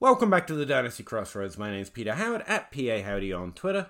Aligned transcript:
Welcome 0.00 0.30
back 0.30 0.46
to 0.46 0.54
the 0.54 0.64
Dynasty 0.64 1.02
Crossroads. 1.02 1.58
My 1.58 1.70
name 1.70 1.82
is 1.82 1.90
Peter 1.90 2.14
Howard 2.14 2.42
at 2.46 2.72
PA 2.72 3.02
Howdy 3.04 3.34
on 3.34 3.52
Twitter. 3.52 3.88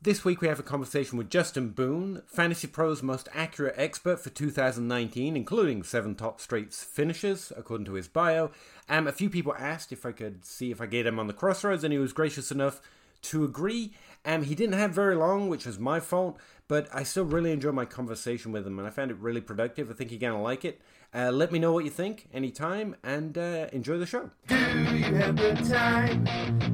This 0.00 0.24
week 0.24 0.40
we 0.40 0.46
have 0.46 0.60
a 0.60 0.62
conversation 0.62 1.18
with 1.18 1.30
Justin 1.30 1.70
Boone, 1.70 2.22
Fantasy 2.28 2.68
Pros 2.68 3.02
most 3.02 3.28
accurate 3.34 3.74
expert 3.76 4.20
for 4.20 4.30
2019, 4.30 5.36
including 5.36 5.82
seven 5.82 6.14
top 6.14 6.40
straights 6.40 6.84
finishes, 6.84 7.52
according 7.56 7.86
to 7.86 7.94
his 7.94 8.06
bio. 8.06 8.52
Um, 8.88 9.08
a 9.08 9.12
few 9.12 9.28
people 9.28 9.52
asked 9.58 9.90
if 9.90 10.06
I 10.06 10.12
could 10.12 10.44
see 10.44 10.70
if 10.70 10.80
I 10.80 10.86
get 10.86 11.06
him 11.06 11.18
on 11.18 11.26
the 11.26 11.32
Crossroads, 11.32 11.82
and 11.82 11.92
he 11.92 11.98
was 11.98 12.12
gracious 12.12 12.52
enough 12.52 12.80
to 13.24 13.44
agree. 13.44 13.92
Um, 14.24 14.42
he 14.42 14.54
didn't 14.54 14.78
have 14.78 14.92
very 14.92 15.14
long, 15.14 15.48
which 15.48 15.66
was 15.66 15.78
my 15.78 16.00
fault, 16.00 16.38
but 16.68 16.88
I 16.92 17.02
still 17.02 17.24
really 17.24 17.52
enjoyed 17.52 17.74
my 17.74 17.84
conversation 17.84 18.52
with 18.52 18.66
him, 18.66 18.78
and 18.78 18.88
I 18.88 18.90
found 18.90 19.10
it 19.10 19.18
really 19.18 19.40
productive. 19.40 19.90
I 19.90 19.94
think 19.94 20.10
you're 20.10 20.20
going 20.20 20.32
to 20.32 20.38
like 20.38 20.64
it. 20.64 20.80
Uh, 21.14 21.30
let 21.30 21.52
me 21.52 21.58
know 21.58 21.72
what 21.72 21.84
you 21.84 21.90
think 21.90 22.26
anytime 22.32 22.96
and 23.04 23.38
uh, 23.38 23.68
enjoy 23.72 23.98
the 23.98 24.06
show. 24.06 24.30
Do 24.48 24.56
you 24.56 25.14
have 25.14 25.36
the 25.36 25.54
time 25.68 26.24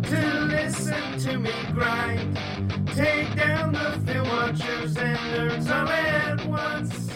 to 0.04 0.40
listen 0.46 1.18
to 1.18 1.38
me 1.38 1.52
grind? 1.74 2.36
Take 2.94 3.36
down 3.36 3.72
the 3.72 4.00
film 4.06 4.28
watchers 4.28 4.96
and 4.96 5.18
nerds 5.18 5.70
all 5.70 5.88
at 5.88 6.46
once. 6.46 7.10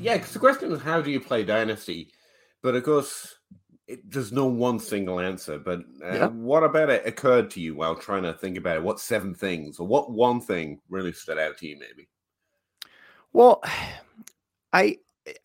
Yeah, 0.00 0.14
because 0.14 0.32
the 0.32 0.38
question 0.38 0.70
was 0.70 0.82
how 0.82 1.02
do 1.02 1.10
you 1.10 1.20
play 1.20 1.44
Dynasty? 1.44 2.12
But 2.62 2.74
of 2.76 2.84
course, 2.84 3.35
it, 3.88 4.10
there's 4.10 4.32
no 4.32 4.46
one 4.46 4.78
single 4.80 5.20
answer. 5.20 5.58
But 5.58 5.80
uh, 6.02 6.18
Yeah. 6.18 6.28
what 6.28 6.64
about 6.64 6.90
it 6.90 7.06
occurred 7.06 7.50
to 7.52 7.60
you 7.60 7.74
while 7.76 7.94
trying 7.96 8.24
to 8.24 8.34
think 8.34 8.56
about 8.56 8.76
it? 8.76 8.82
What 8.82 9.00
seven 9.00 9.34
things 9.34 9.78
or 9.78 9.86
what 9.86 10.10
one 10.10 10.40
thing 10.40 10.80
really 10.88 11.12
stood 11.12 11.38
out 11.38 11.58
to 11.58 11.66
you, 11.66 11.78
maybe? 11.78 12.08
Well, 13.32 13.62
I 14.72 14.98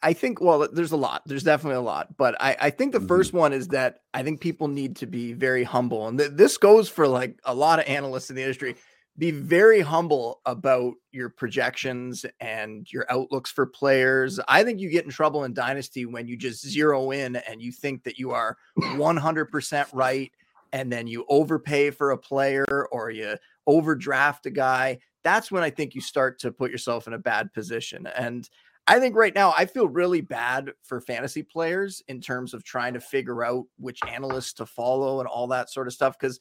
I 0.04 0.14
think 0.14 0.42
well, 0.42 0.68
there's 0.72 0.92
a 0.92 0.98
lot. 0.98 1.24
There's 1.26 1.44
definitely 1.44 1.78
a 1.78 1.82
lot, 1.82 2.16
but 2.18 2.36
I 2.40 2.56
I 2.62 2.70
think 2.70 2.92
the 2.94 3.00
Mhm. 3.00 3.08
first 3.08 3.34
one 3.34 3.54
is 3.54 3.70
that 3.70 4.02
I 4.14 4.24
think 4.24 4.42
people 4.42 4.68
need 4.68 4.96
to 4.98 5.08
be 5.08 5.34
very 5.34 5.64
humble, 5.64 6.08
and 6.08 6.20
th- 6.20 6.32
this 6.34 6.58
goes 6.58 6.90
for 6.90 7.08
like 7.08 7.40
a 7.46 7.56
lot 7.56 7.80
of 7.80 7.86
analysts 7.88 8.30
in 8.30 8.36
the 8.36 8.44
industry. 8.44 8.76
Be 9.18 9.32
very 9.32 9.82
humble 9.82 10.42
about 10.46 10.94
your 11.12 11.30
projections 11.30 12.26
and 12.40 12.92
your 12.92 13.06
outlooks 13.10 13.52
for 13.52 13.66
players. 13.66 14.40
I 14.48 14.64
think 14.64 14.80
you 14.80 14.90
get 14.90 15.06
in 15.06 15.12
trouble 15.12 15.44
in 15.44 15.54
dynasty 15.54 16.06
when 16.06 16.28
you 16.28 16.38
just 16.38 16.66
zero 16.68 17.12
in 17.12 17.36
and 17.36 17.62
you 17.62 17.72
think 17.72 18.04
that 18.04 18.18
you 18.18 18.32
are 18.32 18.58
100% 18.80 19.88
right 19.94 20.32
and 20.74 20.92
then 20.92 21.08
you 21.08 21.26
overpay 21.28 21.92
for 21.92 22.12
a 22.12 22.18
player 22.18 22.88
or 22.92 23.10
you 23.10 23.36
overdraft 23.68 24.46
a 24.46 24.52
guy. 24.52 25.00
That's 25.24 25.52
when 25.52 25.64
I 25.64 25.70
think 25.70 25.94
you 25.94 26.02
start 26.02 26.40
to 26.40 26.52
put 26.52 26.72
yourself 26.72 27.06
in 27.06 27.14
a 27.14 27.20
bad 27.20 27.54
position. 27.54 28.08
And 28.08 28.50
I 28.88 29.00
think 29.00 29.16
right 29.16 29.36
now 29.36 29.54
I 29.56 29.66
feel 29.66 29.88
really 29.88 30.22
bad 30.22 30.72
for 30.84 31.00
fantasy 31.00 31.44
players 31.44 32.02
in 32.08 32.22
terms 32.22 32.54
of 32.54 32.64
trying 32.64 32.94
to 32.94 33.00
figure 33.00 33.44
out 33.44 33.66
which 33.78 34.00
analysts 34.08 34.54
to 34.54 34.66
follow 34.66 35.20
and 35.20 35.28
all 35.28 35.48
that 35.48 35.70
sort 35.70 35.88
of 35.88 35.94
stuff. 35.94 36.18
Because 36.20 36.40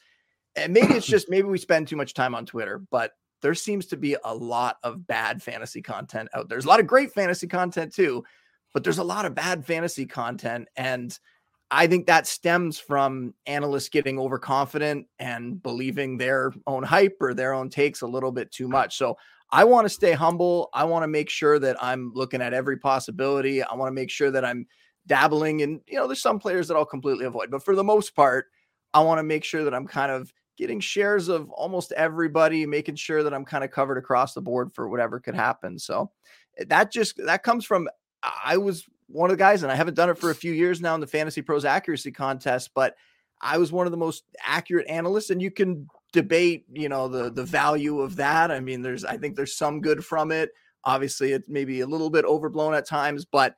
and 0.56 0.72
maybe 0.72 0.94
it's 0.94 1.06
just 1.06 1.30
maybe 1.30 1.48
we 1.48 1.58
spend 1.58 1.88
too 1.88 1.96
much 1.96 2.14
time 2.14 2.34
on 2.34 2.46
Twitter, 2.46 2.82
but 2.90 3.12
there 3.42 3.54
seems 3.54 3.86
to 3.86 3.96
be 3.96 4.16
a 4.24 4.34
lot 4.34 4.76
of 4.82 5.06
bad 5.06 5.42
fantasy 5.42 5.82
content 5.82 6.28
out 6.34 6.48
there. 6.48 6.56
There's 6.56 6.66
a 6.66 6.68
lot 6.68 6.80
of 6.80 6.86
great 6.86 7.12
fantasy 7.12 7.46
content 7.46 7.94
too, 7.94 8.24
but 8.72 8.84
there's 8.84 8.98
a 8.98 9.04
lot 9.04 9.24
of 9.24 9.34
bad 9.34 9.64
fantasy 9.64 10.06
content. 10.06 10.68
And 10.76 11.18
I 11.70 11.86
think 11.86 12.06
that 12.06 12.26
stems 12.26 12.78
from 12.78 13.34
analysts 13.46 13.88
getting 13.88 14.18
overconfident 14.18 15.06
and 15.18 15.62
believing 15.62 16.16
their 16.18 16.52
own 16.66 16.82
hype 16.82 17.16
or 17.20 17.32
their 17.32 17.52
own 17.52 17.70
takes 17.70 18.02
a 18.02 18.06
little 18.06 18.32
bit 18.32 18.50
too 18.50 18.68
much. 18.68 18.98
So 18.98 19.16
I 19.52 19.64
want 19.64 19.84
to 19.84 19.88
stay 19.88 20.12
humble. 20.12 20.68
I 20.74 20.84
want 20.84 21.04
to 21.04 21.08
make 21.08 21.30
sure 21.30 21.58
that 21.58 21.82
I'm 21.82 22.12
looking 22.14 22.42
at 22.42 22.52
every 22.52 22.76
possibility. 22.76 23.62
I 23.62 23.74
want 23.74 23.88
to 23.88 23.94
make 23.94 24.10
sure 24.10 24.30
that 24.30 24.44
I'm 24.44 24.66
dabbling 25.06 25.60
in, 25.60 25.80
you 25.86 25.96
know, 25.96 26.06
there's 26.06 26.22
some 26.22 26.38
players 26.38 26.68
that 26.68 26.76
I'll 26.76 26.84
completely 26.84 27.24
avoid, 27.24 27.50
but 27.50 27.64
for 27.64 27.74
the 27.74 27.84
most 27.84 28.14
part, 28.14 28.46
I 28.92 29.00
want 29.00 29.18
to 29.18 29.22
make 29.22 29.44
sure 29.44 29.64
that 29.64 29.74
I'm 29.74 29.86
kind 29.86 30.10
of 30.10 30.32
getting 30.60 30.78
shares 30.78 31.28
of 31.28 31.50
almost 31.50 31.90
everybody, 31.92 32.66
making 32.66 32.94
sure 32.94 33.22
that 33.22 33.32
I'm 33.32 33.46
kind 33.46 33.64
of 33.64 33.70
covered 33.70 33.96
across 33.96 34.34
the 34.34 34.42
board 34.42 34.74
for 34.74 34.90
whatever 34.90 35.18
could 35.18 35.34
happen. 35.34 35.78
So 35.78 36.10
eh, 36.58 36.64
that 36.68 36.92
just 36.92 37.16
that 37.24 37.42
comes 37.42 37.64
from 37.64 37.88
I 38.22 38.58
was 38.58 38.84
one 39.06 39.30
of 39.30 39.36
the 39.36 39.42
guys, 39.42 39.62
and 39.62 39.72
I 39.72 39.74
haven't 39.74 39.94
done 39.94 40.10
it 40.10 40.18
for 40.18 40.30
a 40.30 40.34
few 40.34 40.52
years 40.52 40.82
now 40.82 40.94
in 40.94 41.00
the 41.00 41.06
Fantasy 41.06 41.40
Pros 41.40 41.64
accuracy 41.64 42.12
contest, 42.12 42.72
but 42.74 42.94
I 43.40 43.56
was 43.56 43.72
one 43.72 43.86
of 43.86 43.90
the 43.90 43.96
most 43.96 44.24
accurate 44.46 44.86
analysts, 44.86 45.30
and 45.30 45.40
you 45.40 45.50
can 45.50 45.88
debate, 46.12 46.66
you 46.70 46.90
know, 46.90 47.08
the 47.08 47.30
the 47.30 47.44
value 47.44 48.00
of 48.00 48.16
that. 48.16 48.50
I 48.50 48.60
mean, 48.60 48.82
there's 48.82 49.04
I 49.06 49.16
think 49.16 49.36
there's 49.36 49.56
some 49.56 49.80
good 49.80 50.04
from 50.04 50.30
it. 50.30 50.50
Obviously, 50.84 51.32
it's 51.32 51.48
maybe 51.48 51.80
a 51.80 51.86
little 51.86 52.10
bit 52.10 52.26
overblown 52.26 52.74
at 52.74 52.86
times, 52.86 53.24
but 53.24 53.56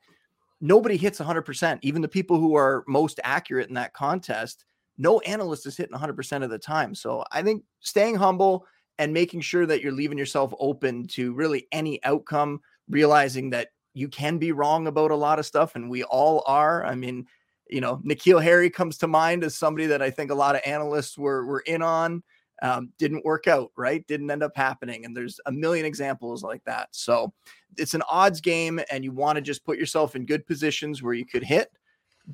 nobody 0.61 0.95
hits 0.95 1.19
100%. 1.19 1.79
Even 1.81 2.01
the 2.01 2.07
people 2.07 2.37
who 2.37 2.55
are 2.55 2.85
most 2.87 3.19
accurate 3.25 3.67
in 3.67 3.75
that 3.75 3.93
contest, 3.93 4.63
no 4.97 5.19
analyst 5.21 5.65
is 5.65 5.77
hitting 5.77 5.97
100% 5.97 6.43
of 6.43 6.49
the 6.49 6.59
time. 6.59 6.93
So 6.95 7.23
I 7.31 7.41
think 7.41 7.63
staying 7.79 8.15
humble 8.15 8.65
and 8.99 9.13
making 9.13 9.41
sure 9.41 9.65
that 9.65 9.81
you're 9.81 9.91
leaving 9.91 10.17
yourself 10.17 10.53
open 10.59 11.07
to 11.07 11.33
really 11.33 11.67
any 11.71 12.03
outcome, 12.03 12.61
realizing 12.89 13.49
that 13.51 13.69
you 13.93 14.07
can 14.07 14.37
be 14.37 14.51
wrong 14.51 14.87
about 14.87 15.11
a 15.11 15.15
lot 15.15 15.39
of 15.39 15.45
stuff, 15.45 15.75
and 15.75 15.89
we 15.89 16.03
all 16.03 16.43
are. 16.47 16.85
I 16.85 16.95
mean, 16.95 17.27
you 17.69 17.81
know, 17.81 17.97
N'Keal 17.97 18.41
Harry 18.41 18.69
comes 18.69 18.97
to 18.99 19.07
mind 19.07 19.43
as 19.43 19.55
somebody 19.55 19.87
that 19.87 20.01
I 20.01 20.09
think 20.09 20.31
a 20.31 20.35
lot 20.35 20.55
of 20.55 20.61
analysts 20.65 21.17
were 21.17 21.45
were 21.45 21.61
in 21.61 21.81
on. 21.81 22.23
Um, 22.61 22.91
didn't 22.97 23.25
work 23.25 23.47
out, 23.47 23.71
right? 23.75 24.05
Didn't 24.07 24.31
end 24.31 24.43
up 24.43 24.55
happening. 24.55 25.05
And 25.05 25.17
there's 25.17 25.39
a 25.47 25.51
million 25.51 25.85
examples 25.85 26.43
like 26.43 26.63
that. 26.63 26.87
So 26.91 27.33
it's 27.77 27.93
an 27.93 28.03
odds 28.09 28.41
game, 28.41 28.79
and 28.91 29.03
you 29.03 29.11
want 29.11 29.35
to 29.37 29.41
just 29.41 29.65
put 29.65 29.77
yourself 29.77 30.15
in 30.15 30.25
good 30.25 30.45
positions 30.45 31.01
where 31.01 31.13
you 31.13 31.25
could 31.25 31.43
hit, 31.43 31.71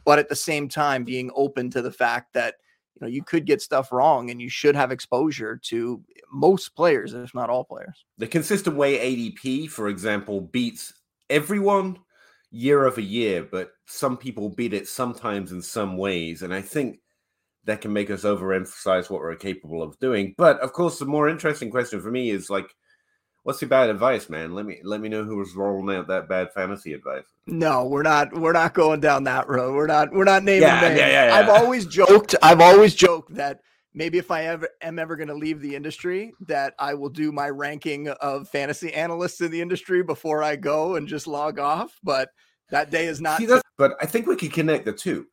but 0.06 0.20
at 0.20 0.30
the 0.30 0.36
same 0.36 0.70
time 0.70 1.04
being 1.04 1.32
open 1.36 1.70
to 1.72 1.82
the 1.82 1.92
fact 1.92 2.34
that 2.34 2.56
you 2.96 3.02
know 3.02 3.08
you 3.08 3.24
could 3.24 3.46
get 3.46 3.62
stuff 3.62 3.92
wrong 3.92 4.30
and 4.30 4.42
you 4.42 4.50
should 4.50 4.76
have 4.76 4.92
exposure 4.92 5.58
to 5.64 6.04
most 6.32 6.76
players, 6.76 7.14
if 7.14 7.34
not 7.34 7.50
all 7.50 7.64
players. 7.64 8.06
The 8.18 8.28
consistent 8.28 8.76
way 8.76 8.98
ADP, 8.98 9.70
for 9.70 9.88
example, 9.88 10.42
beats 10.42 10.94
everyone 11.30 11.98
year 12.52 12.86
over 12.86 13.02
year, 13.02 13.48
but 13.50 13.72
some 13.86 14.18
people 14.18 14.50
beat 14.50 14.74
it 14.74 14.88
sometimes 14.88 15.52
in 15.52 15.62
some 15.62 15.98
ways. 15.98 16.42
And 16.42 16.54
I 16.54 16.62
think 16.62 17.00
that 17.66 17.82
can 17.82 17.94
make 17.94 18.10
us 18.10 18.24
overemphasize 18.24 19.10
what 19.10 19.22
we're 19.22 19.36
capable 19.36 19.84
of 19.84 20.00
doing. 20.00 20.34
But 20.38 20.60
of 20.60 20.74
course, 20.74 21.00
the 21.00 21.06
more 21.06 21.30
interesting 21.30 21.70
question 21.70 22.02
for 22.02 22.12
me 22.12 22.32
is 22.32 22.50
like, 22.50 22.74
what's 23.44 23.62
your 23.62 23.70
bad 23.70 23.90
advice, 23.90 24.30
man? 24.30 24.54
Let 24.54 24.66
me 24.66 24.80
let 24.84 25.02
me 25.02 25.10
know 25.10 25.24
who 25.24 25.38
was 25.38 25.56
rolling 25.56 25.96
out 25.96 26.08
that 26.08 26.28
bad 26.30 26.52
fantasy 26.54 26.94
advice. 26.94 27.26
No, 27.48 27.86
we're 27.86 28.04
not. 28.04 28.34
We're 28.34 28.54
not 28.54 28.74
going 28.74 29.00
down 29.00 29.24
that 29.26 29.48
road. 29.48 29.76
We're 29.76 29.88
not. 29.88 30.12
We're 30.12 30.24
not 30.24 30.44
naming 30.44 30.64
Yeah, 30.64 30.82
names. 30.82 31.00
yeah, 31.00 31.08
yeah, 31.08 31.28
yeah. 31.28 31.36
I've 31.36 31.50
always 31.50 31.86
joked. 31.86 32.36
I've 32.42 32.62
always 32.62 32.96
joked 32.96 33.34
that 33.36 33.60
maybe 33.94 34.18
if 34.18 34.32
I 34.32 34.46
ever 34.46 34.70
am 34.82 35.00
ever 35.00 35.16
going 35.16 35.30
to 35.30 35.36
leave 35.36 35.62
the 35.62 35.76
industry, 35.76 36.34
that 36.48 36.74
I 36.80 36.94
will 36.94 37.10
do 37.10 37.32
my 37.32 37.50
ranking 37.50 38.08
of 38.10 38.48
fantasy 38.50 38.94
analysts 38.94 39.42
in 39.42 39.52
the 39.52 39.62
industry 39.62 40.04
before 40.04 40.44
I 40.44 40.56
go 40.56 40.96
and 40.96 41.08
just 41.08 41.28
log 41.28 41.60
off. 41.60 41.98
But 42.04 42.30
that 42.70 42.92
day 42.92 43.08
is 43.08 43.20
not. 43.20 43.40
See, 43.40 43.48
but 43.78 43.96
I 44.02 44.06
think 44.06 44.28
we 44.28 44.36
could 44.36 44.54
connect 44.54 44.86
the 44.86 44.94
two. 44.94 45.26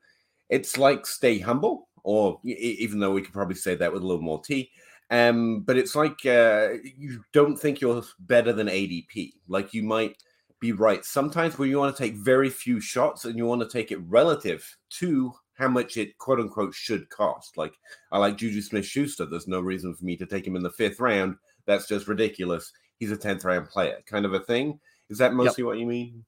It's 0.48 0.78
like 0.78 1.06
stay 1.06 1.38
humble, 1.38 1.88
or 2.02 2.40
even 2.44 3.00
though 3.00 3.10
we 3.10 3.20
could 3.20 3.34
probably 3.34 3.56
say 3.56 3.74
that 3.74 3.92
with 3.92 4.02
a 4.02 4.06
little 4.06 4.22
more 4.22 4.40
tea. 4.42 4.70
Um, 5.10 5.60
but 5.60 5.76
it's 5.76 5.94
like 5.94 6.24
uh, 6.26 6.70
you 6.82 7.22
don't 7.32 7.56
think 7.56 7.80
you're 7.80 8.02
better 8.20 8.52
than 8.52 8.66
ADP. 8.66 9.32
Like 9.48 9.72
you 9.72 9.82
might 9.82 10.16
be 10.58 10.72
right 10.72 11.04
sometimes 11.04 11.58
where 11.58 11.68
you 11.68 11.78
want 11.78 11.94
to 11.94 12.02
take 12.02 12.14
very 12.14 12.48
few 12.48 12.80
shots 12.80 13.26
and 13.26 13.36
you 13.36 13.44
want 13.44 13.60
to 13.60 13.68
take 13.68 13.92
it 13.92 14.00
relative 14.06 14.66
to 14.88 15.32
how 15.54 15.68
much 15.68 15.96
it 15.96 16.16
quote 16.18 16.40
unquote 16.40 16.74
should 16.74 17.08
cost. 17.10 17.56
Like 17.56 17.74
I 18.10 18.18
like 18.18 18.36
Juju 18.36 18.62
Smith 18.62 18.86
Schuster. 18.86 19.26
There's 19.26 19.48
no 19.48 19.60
reason 19.60 19.94
for 19.94 20.04
me 20.04 20.16
to 20.16 20.26
take 20.26 20.46
him 20.46 20.56
in 20.56 20.62
the 20.62 20.70
fifth 20.70 21.00
round. 21.00 21.36
That's 21.66 21.88
just 21.88 22.08
ridiculous. 22.08 22.72
He's 22.98 23.12
a 23.12 23.16
10th 23.16 23.44
round 23.44 23.68
player, 23.68 23.98
kind 24.06 24.24
of 24.24 24.32
a 24.32 24.40
thing. 24.40 24.80
Is 25.10 25.18
that 25.18 25.34
mostly 25.34 25.64
what 25.64 25.78
you 25.78 25.86
mean? 25.86 26.24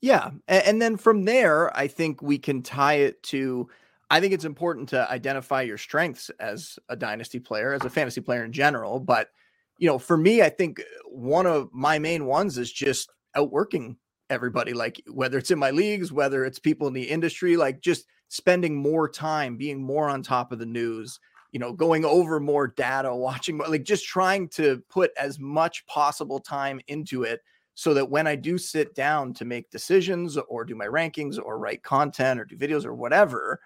Yeah. 0.00 0.30
And, 0.48 0.80
then 0.80 0.96
from 0.96 1.24
there, 1.24 1.76
I 1.76 1.88
think 1.88 2.22
we 2.22 2.38
can 2.38 2.62
tie 2.62 2.94
it 2.94 3.22
to 3.24 3.68
I 4.10 4.20
think 4.20 4.32
it's 4.32 4.44
important 4.44 4.88
to 4.90 5.10
identify 5.10 5.62
your 5.62 5.78
strengths 5.78 6.30
as 6.38 6.78
a 6.88 6.96
dynasty 6.96 7.40
player, 7.40 7.72
as 7.72 7.84
a 7.84 7.90
fantasy 7.90 8.20
player 8.20 8.44
in 8.44 8.52
general. 8.52 9.00
But, 9.00 9.30
you 9.78 9.88
know, 9.88 9.98
for 9.98 10.16
me, 10.16 10.42
I 10.42 10.48
think 10.48 10.80
uh, 10.80 10.84
one 11.08 11.46
of 11.46 11.68
my 11.72 11.98
main 11.98 12.26
ones 12.26 12.56
is 12.56 12.72
just 12.72 13.10
outworking 13.34 13.96
everybody, 14.30 14.72
like 14.72 15.02
whether 15.12 15.38
it's 15.38 15.50
in 15.50 15.58
my 15.58 15.70
leagues, 15.70 16.12
whether 16.12 16.44
it's 16.44 16.58
people 16.58 16.86
in 16.86 16.94
the 16.94 17.02
industry, 17.02 17.56
like 17.56 17.80
just 17.80 18.06
spending 18.28 18.76
more 18.76 19.08
time, 19.08 19.56
being 19.56 19.82
more 19.82 20.08
on 20.08 20.22
top 20.22 20.52
of 20.52 20.58
the 20.58 20.66
news, 20.66 21.18
you 21.52 21.58
know, 21.58 21.72
going 21.72 22.04
over 22.04 22.38
more 22.38 22.68
data, 22.68 23.14
watching 23.14 23.58
like 23.58 23.82
just 23.84 24.04
trying 24.04 24.48
to 24.50 24.82
put 24.88 25.10
as 25.18 25.38
much 25.38 25.84
possible 25.86 26.38
time 26.38 26.80
into 26.86 27.24
it 27.24 27.40
so 27.74 27.92
that 27.92 28.08
when 28.08 28.26
I 28.26 28.36
do 28.36 28.56
sit 28.56 28.94
down 28.94 29.34
to 29.34 29.44
make 29.44 29.70
decisions 29.70 30.38
or 30.48 30.64
do 30.64 30.74
my 30.74 30.86
rankings 30.86 31.38
or 31.42 31.58
write 31.58 31.82
content 31.82 32.40
or 32.40 32.44
do 32.44 32.56
videos 32.56 32.86
or 32.86 32.94
whatever, 32.94 33.60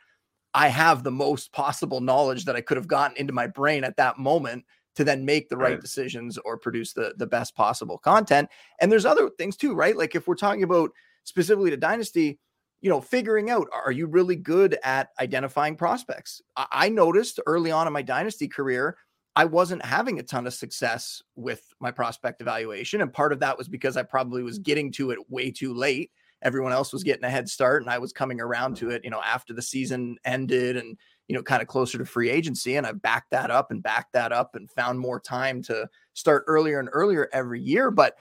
I 0.54 0.68
have 0.68 1.02
the 1.04 1.12
most 1.12 1.52
possible 1.52 2.00
knowledge 2.00 2.44
that 2.46 2.56
I 2.56 2.60
could 2.60 2.76
have 2.76 2.88
gotten 2.88 3.16
into 3.16 3.32
my 3.32 3.46
brain 3.46 3.84
at 3.84 3.96
that 3.96 4.18
moment 4.18 4.64
to 4.96 5.04
then 5.04 5.24
make 5.24 5.48
the 5.48 5.56
right, 5.56 5.78
Right. 5.78 5.80
decisions 5.80 6.38
or 6.38 6.58
produce 6.58 6.92
the 6.92 7.14
the 7.16 7.26
best 7.26 7.54
possible 7.54 7.98
content. 7.98 8.48
And 8.80 8.90
there's 8.90 9.06
other 9.06 9.30
things 9.30 9.56
too, 9.56 9.74
right? 9.74 9.96
Like 9.96 10.14
if 10.14 10.26
we're 10.26 10.34
talking 10.34 10.64
about 10.64 10.90
specifically 11.24 11.70
to 11.70 11.76
dynasty, 11.76 12.40
you 12.80 12.90
know, 12.90 13.00
figuring 13.00 13.50
out 13.50 13.68
are 13.72 13.92
you 13.92 14.06
really 14.06 14.36
good 14.36 14.78
at 14.82 15.10
identifying 15.20 15.76
prospects? 15.76 16.42
I, 16.56 16.66
I 16.72 16.88
noticed 16.88 17.38
early 17.46 17.70
on 17.70 17.86
in 17.86 17.92
my 17.92 18.02
dynasty 18.02 18.48
career, 18.48 18.96
I 19.36 19.44
wasn't 19.44 19.84
having 19.84 20.18
a 20.18 20.22
ton 20.24 20.46
of 20.46 20.54
success 20.54 21.22
with 21.36 21.72
my 21.78 21.92
prospect 21.92 22.40
evaluation. 22.40 23.00
And 23.00 23.12
part 23.12 23.32
of 23.32 23.40
that 23.40 23.56
was 23.56 23.68
because 23.68 23.96
I 23.96 24.02
probably 24.02 24.42
was 24.42 24.58
getting 24.58 24.90
to 24.92 25.12
it 25.12 25.18
way 25.30 25.50
too 25.52 25.72
late. 25.72 26.10
Everyone 26.42 26.72
else 26.72 26.92
was 26.92 27.04
getting 27.04 27.24
a 27.24 27.30
head 27.30 27.48
start, 27.48 27.82
and 27.82 27.90
I 27.90 27.98
was 27.98 28.12
coming 28.12 28.40
around 28.40 28.76
to 28.78 28.86
mm-hmm. 28.86 28.94
it, 28.94 29.04
you 29.04 29.10
know, 29.10 29.20
after 29.24 29.52
the 29.52 29.62
season 29.62 30.16
ended 30.24 30.76
and, 30.76 30.96
you 31.28 31.36
know, 31.36 31.42
kind 31.42 31.62
of 31.62 31.68
closer 31.68 31.98
to 31.98 32.04
free 32.04 32.30
agency. 32.30 32.76
And 32.76 32.86
I 32.86 32.92
backed 32.92 33.30
that 33.30 33.50
up 33.50 33.70
and 33.70 33.82
backed 33.82 34.12
that 34.14 34.32
up 34.32 34.54
and 34.54 34.70
found 34.70 34.98
more 34.98 35.20
time 35.20 35.62
to 35.62 35.88
start 36.14 36.44
earlier 36.46 36.80
and 36.80 36.88
earlier 36.92 37.28
every 37.32 37.60
year. 37.60 37.90
But 37.90 38.16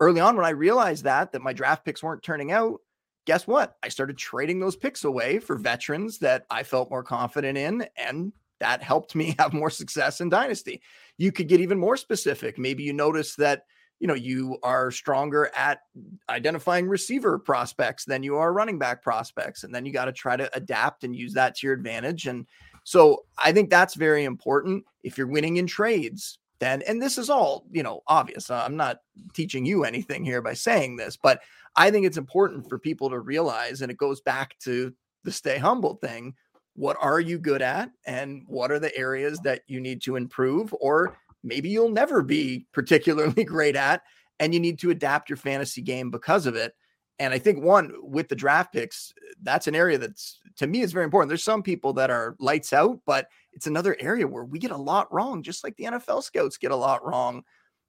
early 0.00 0.20
on, 0.20 0.36
when 0.36 0.46
I 0.46 0.50
realized 0.50 1.04
that, 1.04 1.32
that 1.32 1.42
my 1.42 1.52
draft 1.52 1.84
picks 1.84 2.02
weren't 2.02 2.22
turning 2.22 2.52
out, 2.52 2.80
guess 3.26 3.46
what? 3.46 3.76
I 3.82 3.88
started 3.88 4.16
trading 4.16 4.60
those 4.60 4.76
picks 4.76 5.04
away 5.04 5.38
for 5.38 5.56
veterans 5.56 6.18
that 6.18 6.46
I 6.50 6.62
felt 6.62 6.90
more 6.90 7.02
confident 7.02 7.58
in. 7.58 7.86
And 7.96 8.32
that 8.60 8.82
helped 8.82 9.14
me 9.14 9.34
have 9.38 9.52
more 9.52 9.70
success 9.70 10.20
in 10.20 10.28
Dynasty. 10.28 10.80
You 11.18 11.32
could 11.32 11.48
get 11.48 11.60
even 11.60 11.78
more 11.78 11.96
specific. 11.96 12.58
Maybe 12.58 12.82
you 12.82 12.92
notice 12.92 13.34
that 13.36 13.64
you 14.00 14.06
know 14.06 14.14
you 14.14 14.58
are 14.62 14.90
stronger 14.90 15.50
at 15.56 15.80
identifying 16.28 16.88
receiver 16.88 17.38
prospects 17.38 18.04
than 18.04 18.22
you 18.22 18.36
are 18.36 18.52
running 18.52 18.78
back 18.78 19.02
prospects 19.02 19.64
and 19.64 19.74
then 19.74 19.86
you 19.86 19.92
got 19.92 20.06
to 20.06 20.12
try 20.12 20.36
to 20.36 20.54
adapt 20.56 21.04
and 21.04 21.16
use 21.16 21.32
that 21.32 21.56
to 21.56 21.66
your 21.66 21.74
advantage 21.74 22.26
and 22.26 22.46
so 22.84 23.24
i 23.38 23.52
think 23.52 23.70
that's 23.70 23.94
very 23.94 24.24
important. 24.24 24.84
If 25.02 25.16
you're 25.16 25.26
winning 25.26 25.56
in 25.56 25.66
trades 25.66 26.38
then 26.58 26.82
and 26.82 27.00
this 27.00 27.18
is 27.18 27.30
all 27.30 27.66
you 27.70 27.82
know 27.82 28.02
obvious 28.06 28.50
i'm 28.50 28.76
not 28.76 28.98
teaching 29.34 29.64
you 29.64 29.84
anything 29.84 30.24
here 30.24 30.42
by 30.42 30.54
saying 30.54 30.96
this 30.96 31.16
but 31.16 31.40
i 31.76 31.90
think 31.90 32.06
it's 32.06 32.16
important 32.16 32.68
for 32.68 32.78
people 32.78 33.10
to 33.10 33.20
realize 33.20 33.82
and 33.82 33.90
it 33.90 33.98
goes 33.98 34.20
back 34.20 34.58
to 34.58 34.92
the 35.24 35.32
stay 35.32 35.58
humble 35.58 35.94
thing 35.96 36.34
what 36.74 36.96
are 37.00 37.20
you 37.20 37.38
good 37.38 37.62
at 37.62 37.90
and 38.06 38.42
what 38.46 38.70
are 38.70 38.78
the 38.78 38.96
areas 38.96 39.38
that 39.40 39.62
you 39.66 39.80
need 39.80 40.00
to 40.02 40.16
improve 40.16 40.74
or 40.80 41.16
maybe 41.46 41.68
you'll 41.68 41.90
never 41.90 42.22
be 42.22 42.66
particularly 42.72 43.44
great 43.44 43.76
at 43.76 44.02
and 44.38 44.52
you 44.52 44.60
need 44.60 44.78
to 44.80 44.90
adapt 44.90 45.30
your 45.30 45.36
fantasy 45.38 45.80
game 45.80 46.10
because 46.10 46.46
of 46.46 46.54
it. 46.56 46.74
And 47.18 47.32
i 47.32 47.38
think 47.38 47.62
one 47.62 47.92
with 48.02 48.28
the 48.28 48.36
draft 48.36 48.72
picks 48.72 49.14
that's 49.42 49.66
an 49.66 49.74
area 49.74 49.96
that's 49.96 50.40
to 50.56 50.66
me 50.66 50.82
is 50.82 50.92
very 50.92 51.04
important. 51.04 51.28
There's 51.28 51.44
some 51.44 51.62
people 51.62 51.94
that 51.94 52.10
are 52.10 52.36
lights 52.38 52.72
out 52.72 53.00
but 53.06 53.28
it's 53.52 53.66
another 53.66 53.96
area 53.98 54.26
where 54.26 54.44
we 54.44 54.58
get 54.58 54.70
a 54.70 54.76
lot 54.76 55.12
wrong 55.12 55.42
just 55.42 55.64
like 55.64 55.76
the 55.76 55.84
nfl 55.84 56.22
scouts 56.22 56.58
get 56.58 56.72
a 56.72 56.76
lot 56.76 57.06
wrong. 57.06 57.42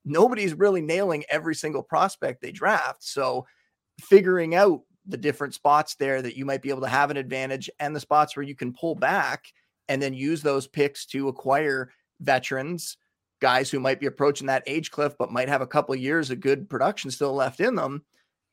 Nobody's 0.06 0.54
really 0.54 0.82
nailing 0.82 1.26
every 1.30 1.56
single 1.56 1.84
prospect 1.84 2.42
they 2.42 2.54
draft. 2.54 3.04
So 3.04 3.46
figuring 4.00 4.56
out 4.56 4.82
the 5.08 5.18
different 5.18 5.54
spots 5.54 5.96
there 5.96 6.22
that 6.22 6.38
you 6.38 6.46
might 6.46 6.62
be 6.62 6.70
able 6.70 6.82
to 6.82 6.88
have 6.88 7.12
an 7.12 7.18
advantage 7.18 7.70
and 7.80 7.96
the 7.96 8.00
spots 8.00 8.36
where 8.36 8.46
you 8.46 8.56
can 8.56 8.74
pull 8.74 8.96
back 8.96 9.46
and 9.88 10.02
then 10.02 10.14
use 10.14 10.42
those 10.42 10.68
picks 10.68 11.06
to 11.08 11.30
acquire 11.30 11.92
veterans, 12.20 12.98
guys 13.40 13.70
who 13.70 13.80
might 13.80 14.00
be 14.00 14.06
approaching 14.06 14.48
that 14.48 14.64
age 14.68 14.92
cliff, 14.92 15.14
but 15.18 15.32
might 15.32 15.50
have 15.50 15.62
a 15.62 15.68
couple 15.68 15.94
of 15.94 16.02
years 16.02 16.32
of 16.32 16.40
good 16.40 16.70
production 16.70 17.12
still 17.12 17.34
left 17.34 17.60
in 17.60 17.76
them. 17.76 18.04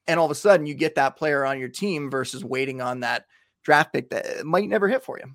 And 0.07 0.21
all 0.21 0.27
of 0.27 0.31
a 0.31 0.37
sudden 0.37 0.67
you 0.67 0.75
get 0.75 0.97
that 0.97 1.17
player 1.17 1.45
on 1.45 1.59
your 1.59 1.69
team 1.69 2.11
versus 2.11 2.45
waiting 2.45 2.81
on 2.81 3.01
that 3.01 3.25
draft 3.63 3.93
pick 3.93 4.11
that 4.11 4.41
uh, 4.41 4.45
might 4.45 4.69
never 4.69 4.89
hit 4.89 5.03
for 5.03 5.19
you. 5.19 5.35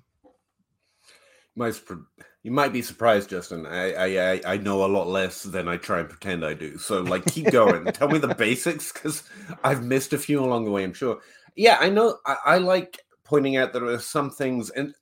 You 2.42 2.52
might 2.52 2.72
be 2.72 2.80
surprised, 2.80 3.28
Justin. 3.28 3.66
I, 3.66 3.92
I 3.94 4.40
I 4.46 4.56
know 4.56 4.84
a 4.84 4.86
lot 4.86 5.08
less 5.08 5.42
than 5.42 5.68
I 5.68 5.76
try 5.76 6.00
and 6.00 6.08
pretend 6.08 6.44
I 6.44 6.54
do. 6.54 6.78
So 6.78 7.02
like, 7.02 7.26
keep 7.26 7.50
going. 7.50 7.84
Tell 7.92 8.08
me 8.08 8.18
the 8.18 8.34
basics 8.34 8.92
because 8.92 9.24
I've 9.62 9.84
missed 9.84 10.14
a 10.14 10.18
few 10.18 10.42
along 10.42 10.64
the 10.64 10.70
way. 10.70 10.82
I'm 10.82 10.94
sure. 10.94 11.20
Yeah, 11.54 11.76
I 11.78 11.90
know. 11.90 12.16
I, 12.24 12.36
I 12.46 12.58
like 12.58 13.00
pointing 13.24 13.56
out 13.56 13.72
that 13.72 13.80
there 13.80 13.90
are 13.90 13.98
some 13.98 14.30
things, 14.30 14.70
and 14.70 14.94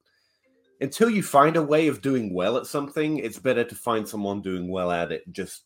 until 0.80 1.10
you 1.10 1.22
find 1.22 1.56
a 1.56 1.62
way 1.62 1.88
of 1.88 2.02
doing 2.02 2.32
well 2.32 2.56
at 2.56 2.66
something, 2.66 3.18
it's 3.18 3.38
better 3.38 3.64
to 3.64 3.74
find 3.74 4.08
someone 4.08 4.42
doing 4.42 4.68
well 4.68 4.90
at 4.90 5.12
it. 5.12 5.30
Just 5.32 5.64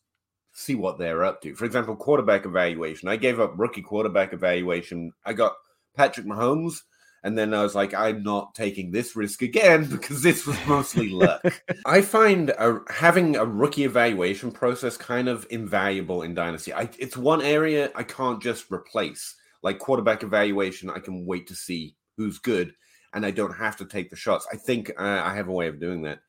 see 0.52 0.74
what 0.74 0.98
they're 0.98 1.24
up 1.24 1.40
to. 1.42 1.54
For 1.54 1.64
example, 1.64 1.96
quarterback 1.96 2.46
evaluation. 2.46 3.08
I 3.08 3.16
gave 3.16 3.40
up 3.40 3.54
rookie 3.56 3.82
quarterback 3.82 4.32
evaluation. 4.32 5.12
I 5.24 5.32
got 5.32 5.54
Patrick 5.96 6.26
Mahomes 6.26 6.82
and 7.24 7.38
then 7.38 7.54
I 7.54 7.62
was 7.62 7.74
like, 7.74 7.94
I'm 7.94 8.22
not 8.22 8.54
taking 8.54 8.90
this 8.90 9.14
risk 9.14 9.42
again 9.42 9.84
because 9.90 10.22
this 10.22 10.46
was 10.46 10.58
mostly 10.66 11.08
luck. 11.08 11.42
I 11.86 12.00
find 12.02 12.50
a, 12.50 12.80
having 12.88 13.36
a 13.36 13.44
rookie 13.44 13.84
evaluation 13.84 14.50
process 14.50 14.96
kind 14.96 15.28
of 15.28 15.46
invaluable 15.50 16.22
in 16.22 16.34
Dynasty. 16.34 16.72
I, 16.72 16.88
it's 16.98 17.16
one 17.16 17.42
area 17.42 17.90
I 17.94 18.02
can't 18.02 18.42
just 18.42 18.70
replace. 18.70 19.36
Like 19.62 19.78
quarterback 19.78 20.24
evaluation, 20.24 20.90
I 20.90 20.98
can 20.98 21.24
wait 21.24 21.46
to 21.48 21.54
see 21.54 21.96
who's 22.16 22.38
good 22.38 22.74
and 23.14 23.24
I 23.26 23.30
don't 23.30 23.54
have 23.54 23.76
to 23.78 23.84
take 23.84 24.10
the 24.10 24.16
shots. 24.16 24.46
I 24.52 24.56
think 24.56 24.90
uh, 24.98 25.22
I 25.24 25.34
have 25.34 25.48
a 25.48 25.52
way 25.52 25.68
of 25.68 25.80
doing 25.80 26.02
that. 26.02 26.20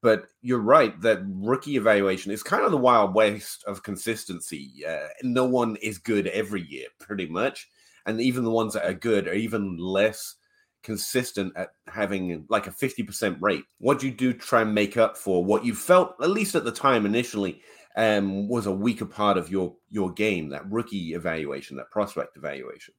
But 0.00 0.24
you're 0.40 0.58
right 0.58 1.00
that 1.02 1.20
rookie 1.26 1.76
evaluation 1.76 2.32
is 2.32 2.42
kind 2.42 2.64
of 2.64 2.72
the 2.72 2.76
wild 2.76 3.14
west 3.14 3.62
of 3.68 3.84
consistency. 3.84 4.82
Uh, 4.86 5.06
no 5.22 5.44
one 5.44 5.76
is 5.76 5.98
good 5.98 6.26
every 6.26 6.62
year, 6.62 6.86
pretty 6.98 7.26
much 7.26 7.68
and 8.06 8.20
even 8.20 8.44
the 8.44 8.50
ones 8.50 8.74
that 8.74 8.88
are 8.88 8.94
good 8.94 9.28
are 9.28 9.34
even 9.34 9.76
less 9.76 10.36
consistent 10.82 11.52
at 11.56 11.70
having 11.86 12.44
like 12.48 12.66
a 12.66 12.70
50% 12.70 13.36
rate. 13.40 13.64
What 13.78 14.00
do 14.00 14.06
you 14.06 14.12
do 14.12 14.32
try 14.32 14.62
and 14.62 14.74
make 14.74 14.96
up 14.96 15.16
for 15.16 15.44
what 15.44 15.64
you 15.64 15.74
felt, 15.74 16.14
at 16.20 16.30
least 16.30 16.54
at 16.54 16.64
the 16.64 16.72
time 16.72 17.06
initially, 17.06 17.62
um, 17.96 18.48
was 18.48 18.66
a 18.66 18.72
weaker 18.72 19.04
part 19.04 19.36
of 19.36 19.50
your 19.50 19.76
your 19.90 20.10
game, 20.12 20.48
that 20.48 20.70
rookie 20.70 21.14
evaluation, 21.14 21.76
that 21.76 21.90
prospect 21.90 22.36
evaluation? 22.36 22.94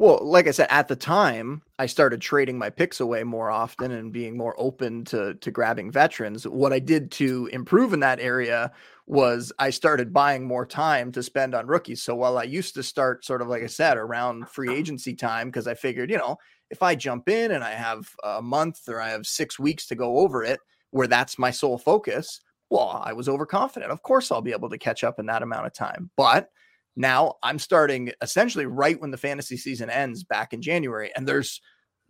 Well, 0.00 0.20
like 0.22 0.46
I 0.46 0.52
said, 0.52 0.68
at 0.70 0.86
the 0.86 0.94
time, 0.94 1.62
I 1.80 1.86
started 1.86 2.20
trading 2.20 2.56
my 2.56 2.70
picks 2.70 3.00
away 3.00 3.24
more 3.24 3.50
often 3.50 3.90
and 3.90 4.12
being 4.12 4.36
more 4.36 4.54
open 4.56 5.04
to 5.06 5.34
to 5.34 5.50
grabbing 5.50 5.90
veterans. 5.90 6.46
What 6.46 6.72
I 6.72 6.78
did 6.78 7.10
to 7.12 7.48
improve 7.52 7.92
in 7.92 7.98
that 8.00 8.20
area 8.20 8.70
was 9.08 9.52
I 9.58 9.70
started 9.70 10.12
buying 10.12 10.46
more 10.46 10.64
time 10.66 11.10
to 11.12 11.22
spend 11.22 11.52
on 11.54 11.66
rookies. 11.66 12.00
So 12.02 12.14
while 12.14 12.38
I 12.38 12.44
used 12.44 12.74
to 12.74 12.82
start 12.84 13.24
sort 13.24 13.42
of 13.42 13.48
like 13.48 13.62
I 13.64 13.66
said 13.66 13.96
around 13.96 14.48
free 14.48 14.72
agency 14.72 15.14
time 15.14 15.48
because 15.48 15.66
I 15.66 15.74
figured, 15.74 16.10
you 16.10 16.18
know, 16.18 16.36
if 16.70 16.80
I 16.82 16.94
jump 16.94 17.28
in 17.28 17.50
and 17.50 17.64
I 17.64 17.72
have 17.72 18.08
a 18.22 18.40
month 18.40 18.88
or 18.88 19.00
I 19.00 19.08
have 19.10 19.26
6 19.26 19.58
weeks 19.58 19.86
to 19.88 19.96
go 19.96 20.18
over 20.18 20.44
it 20.44 20.60
where 20.90 21.08
that's 21.08 21.38
my 21.40 21.50
sole 21.50 21.78
focus, 21.78 22.40
well, 22.70 23.02
I 23.04 23.14
was 23.14 23.28
overconfident. 23.28 23.90
Of 23.90 24.02
course 24.02 24.30
I'll 24.30 24.42
be 24.42 24.52
able 24.52 24.68
to 24.70 24.78
catch 24.78 25.02
up 25.02 25.18
in 25.18 25.26
that 25.26 25.42
amount 25.42 25.66
of 25.66 25.72
time. 25.72 26.10
But 26.16 26.50
now 26.98 27.36
I'm 27.42 27.58
starting 27.58 28.12
essentially 28.20 28.66
right 28.66 29.00
when 29.00 29.10
the 29.10 29.16
fantasy 29.16 29.56
season 29.56 29.88
ends 29.88 30.24
back 30.24 30.52
in 30.52 30.60
January. 30.60 31.10
And 31.16 31.26
there's 31.26 31.60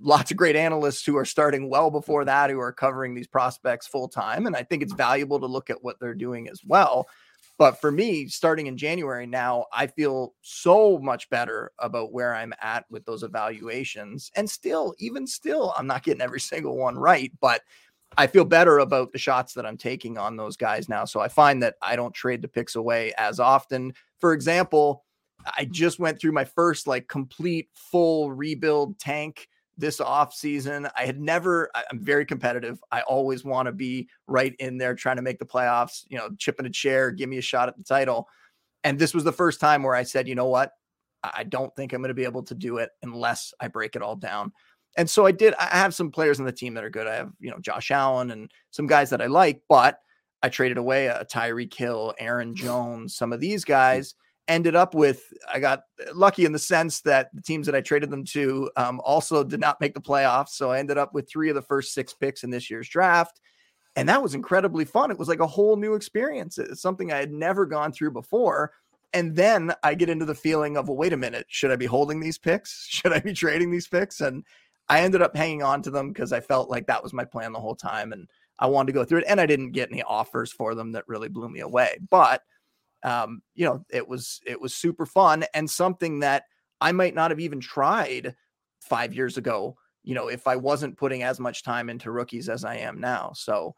lots 0.00 0.30
of 0.30 0.36
great 0.36 0.56
analysts 0.56 1.04
who 1.04 1.16
are 1.16 1.24
starting 1.24 1.68
well 1.68 1.90
before 1.90 2.22
mm-hmm. 2.22 2.28
that 2.28 2.50
who 2.50 2.60
are 2.60 2.72
covering 2.72 3.14
these 3.14 3.26
prospects 3.26 3.86
full 3.86 4.08
time. 4.08 4.46
And 4.46 4.56
I 4.56 4.62
think 4.62 4.82
it's 4.82 4.92
valuable 4.92 5.38
to 5.40 5.46
look 5.46 5.70
at 5.70 5.82
what 5.82 6.00
they're 6.00 6.14
doing 6.14 6.48
as 6.48 6.62
well. 6.64 7.08
But 7.58 7.80
for 7.80 7.90
me, 7.90 8.28
starting 8.28 8.68
in 8.68 8.76
January 8.76 9.26
now, 9.26 9.66
I 9.72 9.88
feel 9.88 10.34
so 10.42 10.98
much 10.98 11.28
better 11.28 11.72
about 11.80 12.12
where 12.12 12.34
I'm 12.34 12.54
at 12.60 12.84
with 12.88 13.04
those 13.04 13.24
evaluations. 13.24 14.30
And 14.36 14.48
still, 14.48 14.94
even 14.98 15.26
still, 15.26 15.74
I'm 15.76 15.88
not 15.88 16.04
getting 16.04 16.22
every 16.22 16.40
single 16.40 16.76
one 16.76 16.96
right, 16.96 17.32
but 17.40 17.62
I 18.16 18.26
feel 18.26 18.44
better 18.44 18.78
about 18.78 19.12
the 19.12 19.18
shots 19.18 19.54
that 19.54 19.66
I'm 19.66 19.76
taking 19.76 20.18
on 20.18 20.36
those 20.36 20.56
guys 20.56 20.88
now. 20.88 21.04
So 21.04 21.20
I 21.20 21.28
find 21.28 21.62
that 21.62 21.74
I 21.82 21.96
don't 21.96 22.14
trade 22.14 22.42
the 22.42 22.48
picks 22.48 22.76
away 22.76 23.12
as 23.18 23.38
often. 23.38 23.92
For 24.18 24.32
example, 24.32 25.04
I 25.56 25.64
just 25.64 25.98
went 25.98 26.20
through 26.20 26.32
my 26.32 26.44
first 26.44 26.86
like 26.86 27.08
complete 27.08 27.68
full 27.74 28.32
rebuild 28.32 28.98
tank 28.98 29.48
this 29.76 30.00
off 30.00 30.34
season. 30.34 30.88
I 30.96 31.06
had 31.06 31.20
never, 31.20 31.70
I'm 31.90 32.00
very 32.00 32.26
competitive. 32.26 32.82
I 32.90 33.02
always 33.02 33.44
want 33.44 33.66
to 33.66 33.72
be 33.72 34.08
right 34.26 34.54
in 34.58 34.76
there 34.76 34.94
trying 34.94 35.16
to 35.16 35.22
make 35.22 35.38
the 35.38 35.44
playoffs, 35.44 36.04
you 36.08 36.18
know, 36.18 36.30
chipping 36.36 36.66
a 36.66 36.70
chair, 36.70 37.12
give 37.12 37.28
me 37.28 37.38
a 37.38 37.42
shot 37.42 37.68
at 37.68 37.76
the 37.76 37.84
title. 37.84 38.28
And 38.82 38.98
this 38.98 39.14
was 39.14 39.22
the 39.22 39.32
first 39.32 39.60
time 39.60 39.84
where 39.84 39.94
I 39.94 40.02
said, 40.02 40.26
you 40.26 40.34
know 40.34 40.48
what? 40.48 40.72
I 41.22 41.44
don't 41.44 41.74
think 41.76 41.92
I'm 41.92 42.00
going 42.00 42.08
to 42.08 42.14
be 42.14 42.24
able 42.24 42.42
to 42.44 42.54
do 42.54 42.78
it 42.78 42.90
unless 43.02 43.54
I 43.60 43.68
break 43.68 43.96
it 43.96 44.02
all 44.02 44.16
down. 44.16 44.52
And 44.96 45.08
so 45.08 45.26
I 45.26 45.32
did. 45.32 45.54
I 45.54 45.66
have 45.76 45.94
some 45.94 46.10
players 46.10 46.40
on 46.40 46.46
the 46.46 46.52
team 46.52 46.74
that 46.74 46.84
are 46.84 46.90
good. 46.90 47.06
I 47.06 47.14
have, 47.14 47.32
you 47.38 47.50
know, 47.50 47.58
Josh 47.60 47.90
Allen 47.90 48.32
and 48.32 48.50
some 48.70 48.86
guys 48.86 49.10
that 49.10 49.22
I 49.22 49.26
like, 49.26 49.62
but 49.68 50.00
I 50.42 50.48
traded 50.48 50.78
away 50.78 51.06
a 51.06 51.24
Tyreek 51.24 51.74
Hill, 51.74 52.14
Aaron 52.18 52.54
Jones, 52.56 53.16
some 53.16 53.32
of 53.32 53.40
these 53.40 53.64
guys 53.64 54.14
ended 54.48 54.74
up 54.74 54.94
with 54.94 55.22
I 55.52 55.60
got 55.60 55.82
lucky 56.14 56.44
in 56.44 56.52
the 56.52 56.58
sense 56.58 57.02
that 57.02 57.28
the 57.34 57.42
teams 57.42 57.66
that 57.66 57.74
I 57.74 57.80
traded 57.80 58.10
them 58.10 58.24
to 58.26 58.70
um, 58.76 59.00
also 59.04 59.44
did 59.44 59.60
not 59.60 59.80
make 59.80 59.94
the 59.94 60.00
playoffs. 60.00 60.50
So 60.50 60.70
I 60.70 60.78
ended 60.78 60.98
up 60.98 61.14
with 61.14 61.28
three 61.28 61.50
of 61.50 61.54
the 61.54 61.62
first 61.62 61.92
six 61.92 62.14
picks 62.14 62.42
in 62.42 62.50
this 62.50 62.70
year's 62.70 62.88
draft. 62.88 63.40
And 63.94 64.08
that 64.08 64.22
was 64.22 64.34
incredibly 64.34 64.84
fun. 64.84 65.10
It 65.10 65.18
was 65.18 65.28
like 65.28 65.40
a 65.40 65.46
whole 65.46 65.76
new 65.76 65.94
experience. 65.94 66.58
It's 66.58 66.80
something 66.80 67.12
I 67.12 67.18
had 67.18 67.32
never 67.32 67.66
gone 67.66 67.92
through 67.92 68.12
before. 68.12 68.72
And 69.12 69.34
then 69.34 69.72
I 69.82 69.94
get 69.94 70.10
into 70.10 70.24
the 70.24 70.34
feeling 70.34 70.76
of, 70.76 70.88
well, 70.88 70.96
wait 70.96 71.12
a 71.12 71.16
minute, 71.16 71.46
should 71.48 71.70
I 71.70 71.76
be 71.76 71.86
holding 71.86 72.20
these 72.20 72.38
picks? 72.38 72.86
Should 72.88 73.12
I 73.12 73.20
be 73.20 73.32
trading 73.32 73.70
these 73.70 73.88
picks? 73.88 74.20
And 74.20 74.44
I 74.88 75.00
ended 75.00 75.22
up 75.22 75.36
hanging 75.36 75.62
on 75.62 75.82
to 75.82 75.90
them 75.90 76.12
because 76.12 76.32
I 76.32 76.40
felt 76.40 76.70
like 76.70 76.86
that 76.86 77.02
was 77.02 77.12
my 77.12 77.24
plan 77.24 77.52
the 77.52 77.60
whole 77.60 77.74
time. 77.74 78.12
And 78.12 78.28
I 78.58 78.66
wanted 78.66 78.88
to 78.88 78.92
go 78.92 79.04
through 79.04 79.18
it. 79.18 79.26
And 79.28 79.40
I 79.40 79.46
didn't 79.46 79.72
get 79.72 79.90
any 79.90 80.02
offers 80.02 80.52
for 80.52 80.74
them 80.74 80.92
that 80.92 81.08
really 81.08 81.28
blew 81.28 81.48
me 81.48 81.60
away. 81.60 81.98
But 82.10 82.42
um, 83.04 83.42
you 83.54 83.64
know, 83.64 83.84
it 83.90 84.06
was 84.06 84.40
it 84.44 84.60
was 84.60 84.74
super 84.74 85.06
fun 85.06 85.44
and 85.54 85.70
something 85.70 86.20
that 86.20 86.44
I 86.80 86.92
might 86.92 87.14
not 87.14 87.30
have 87.30 87.40
even 87.40 87.60
tried 87.60 88.34
five 88.80 89.14
years 89.14 89.36
ago, 89.36 89.76
you 90.02 90.14
know, 90.14 90.28
if 90.28 90.46
I 90.46 90.56
wasn't 90.56 90.96
putting 90.96 91.22
as 91.22 91.38
much 91.38 91.62
time 91.62 91.90
into 91.90 92.10
rookies 92.10 92.48
as 92.48 92.64
I 92.64 92.76
am 92.76 93.00
now. 93.00 93.32
So 93.34 93.74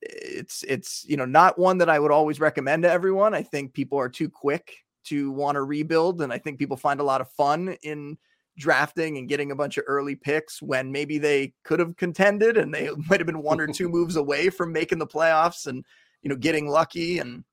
it's 0.00 0.64
it's 0.66 1.04
you 1.06 1.16
know 1.16 1.24
not 1.24 1.58
one 1.58 1.78
that 1.78 1.88
I 1.88 1.98
would 1.98 2.10
always 2.10 2.40
recommend 2.40 2.82
to 2.82 2.90
everyone. 2.90 3.34
I 3.34 3.42
think 3.42 3.72
people 3.72 3.98
are 3.98 4.08
too 4.08 4.28
quick 4.28 4.74
to 5.04 5.30
want 5.32 5.56
to 5.56 5.62
rebuild, 5.62 6.22
and 6.22 6.32
I 6.32 6.38
think 6.38 6.58
people 6.58 6.76
find 6.76 7.00
a 7.00 7.04
lot 7.04 7.20
of 7.20 7.30
fun 7.30 7.76
in 7.82 8.18
drafting 8.58 9.18
and 9.18 9.28
getting 9.28 9.50
a 9.50 9.56
bunch 9.56 9.78
of 9.78 9.84
early 9.86 10.14
picks 10.14 10.60
when 10.60 10.92
maybe 10.92 11.18
they 11.18 11.52
could 11.64 11.80
have 11.80 11.96
contended 11.96 12.56
and 12.56 12.72
they 12.72 12.90
might 13.08 13.20
have 13.20 13.26
been 13.26 13.42
one 13.42 13.60
or 13.60 13.66
two 13.66 13.88
moves 13.88 14.16
away 14.16 14.50
from 14.50 14.72
making 14.72 14.98
the 14.98 15.06
playoffs 15.06 15.66
and 15.66 15.84
you 16.22 16.28
know 16.28 16.36
getting 16.36 16.68
lucky 16.68 17.18
and 17.18 17.44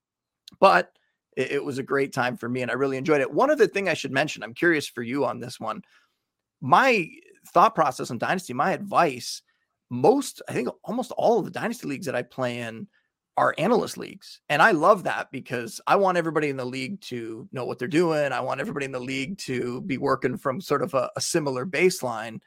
but 0.60 0.92
it, 1.38 1.52
it 1.52 1.64
was 1.64 1.78
a 1.78 1.84
great 1.84 2.14
time 2.14 2.36
for 2.36 2.50
me 2.50 2.62
and 2.62 2.72
I 2.72 2.76
really 2.76 2.98
enjoyed 2.98 3.22
it. 3.22 3.32
One 3.32 3.52
other 3.52 3.68
thing 3.68 3.88
I 3.88 3.94
should 3.94 4.12
mention, 4.12 4.44
I'm 4.44 4.54
curious 4.54 4.88
for 4.88 5.02
you 5.02 5.26
on 5.26 5.40
this 5.40 5.60
one. 5.60 5.84
My 6.62 7.08
thought 7.54 7.76
process 7.76 8.12
on 8.12 8.18
Dynasty, 8.18 8.54
my 8.54 8.72
advice, 8.72 9.42
most, 9.90 10.42
I 10.50 10.54
think 10.54 10.70
almost 10.84 11.12
all 11.12 11.40
of 11.40 11.46
the 11.46 11.52
Dynasty 11.52 11.88
leagues 11.88 12.06
that 12.06 12.16
I 12.16 12.22
play 12.22 12.60
in 12.60 12.88
are 13.38 13.56
analyst 13.58 13.98
leagues. 13.98 14.42
And 14.50 14.62
I 14.62 14.72
love 14.72 15.04
that 15.04 15.32
because 15.32 15.80
I 15.88 15.96
want 15.96 16.18
everybody 16.18 16.50
in 16.50 16.58
the 16.58 16.66
league 16.66 17.00
to 17.02 17.48
know 17.52 17.66
what 17.66 17.80
they're 17.80 17.88
doing. 17.88 18.32
I 18.32 18.42
want 18.42 18.60
everybody 18.60 18.86
in 18.86 18.92
the 18.92 19.00
league 19.00 19.38
to 19.40 19.82
be 19.82 19.98
working 19.98 20.38
from 20.38 20.60
sort 20.60 20.82
of 20.82 20.94
a, 20.94 21.10
a 21.16 21.22
similar 21.22 21.66
baseline. 21.66 22.42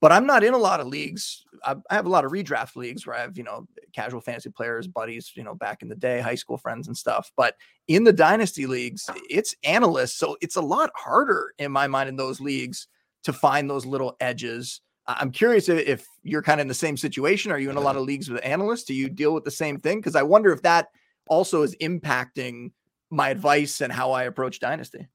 But 0.00 0.12
I'm 0.12 0.26
not 0.26 0.44
in 0.44 0.52
a 0.52 0.58
lot 0.58 0.80
of 0.80 0.86
leagues. 0.86 1.44
I, 1.64 1.76
I, 1.88 1.94
have 1.94 2.04
a 2.04 2.10
lot 2.10 2.24
of 2.24 2.32
redraft 2.32 2.76
leagues 2.76 3.06
where 3.06 3.16
I 3.16 3.20
have, 3.20 3.38
you 3.38 3.44
know, 3.44 3.66
casual 3.94 4.20
fantasy 4.20 4.50
players, 4.50 4.86
buddies, 4.86 5.32
you 5.34 5.44
know, 5.44 5.54
back 5.54 5.80
in 5.80 5.88
the 5.88 5.94
day, 5.94 6.20
high 6.20 6.34
school 6.34 6.58
friends 6.58 6.88
and 6.88 6.96
stuff. 6.96 7.32
But 7.36 7.54
in 7.88 8.04
the 8.04 8.12
dynasty 8.12 8.66
leagues, 8.66 9.08
it's 9.30 9.54
analysts. 9.64 10.16
So 10.16 10.36
it's 10.42 10.56
a 10.56 10.60
lot 10.60 10.90
harder 10.94 11.54
in 11.58 11.72
my 11.72 11.86
mind 11.86 12.08
in 12.08 12.16
those 12.16 12.40
leagues 12.40 12.86
to 13.22 13.32
find 13.32 13.70
those 13.70 13.86
little 13.86 14.16
edges. 14.20 14.82
I'm 15.06 15.30
curious 15.30 15.68
if 15.68 16.06
you're 16.22 16.42
kind 16.42 16.60
of 16.60 16.64
in 16.64 16.68
the 16.68 16.74
same 16.74 16.96
situation. 16.96 17.52
Are 17.52 17.58
you 17.58 17.70
in 17.70 17.76
a 17.76 17.80
lot 17.80 17.96
of 17.96 18.02
leagues 18.02 18.30
with 18.30 18.44
analysts? 18.44 18.84
Do 18.84 18.94
you 18.94 19.08
deal 19.08 19.34
with 19.34 19.44
the 19.44 19.50
same 19.50 19.78
thing? 19.78 19.98
Because 19.98 20.16
I 20.16 20.22
wonder 20.22 20.52
if 20.52 20.62
that 20.62 20.88
also 21.28 21.62
is 21.62 21.76
impacting 21.76 22.72
my 23.10 23.28
advice 23.28 23.80
and 23.80 23.92
how 23.92 24.12
I 24.12 24.24
approach 24.24 24.60
dynasty. 24.60 25.08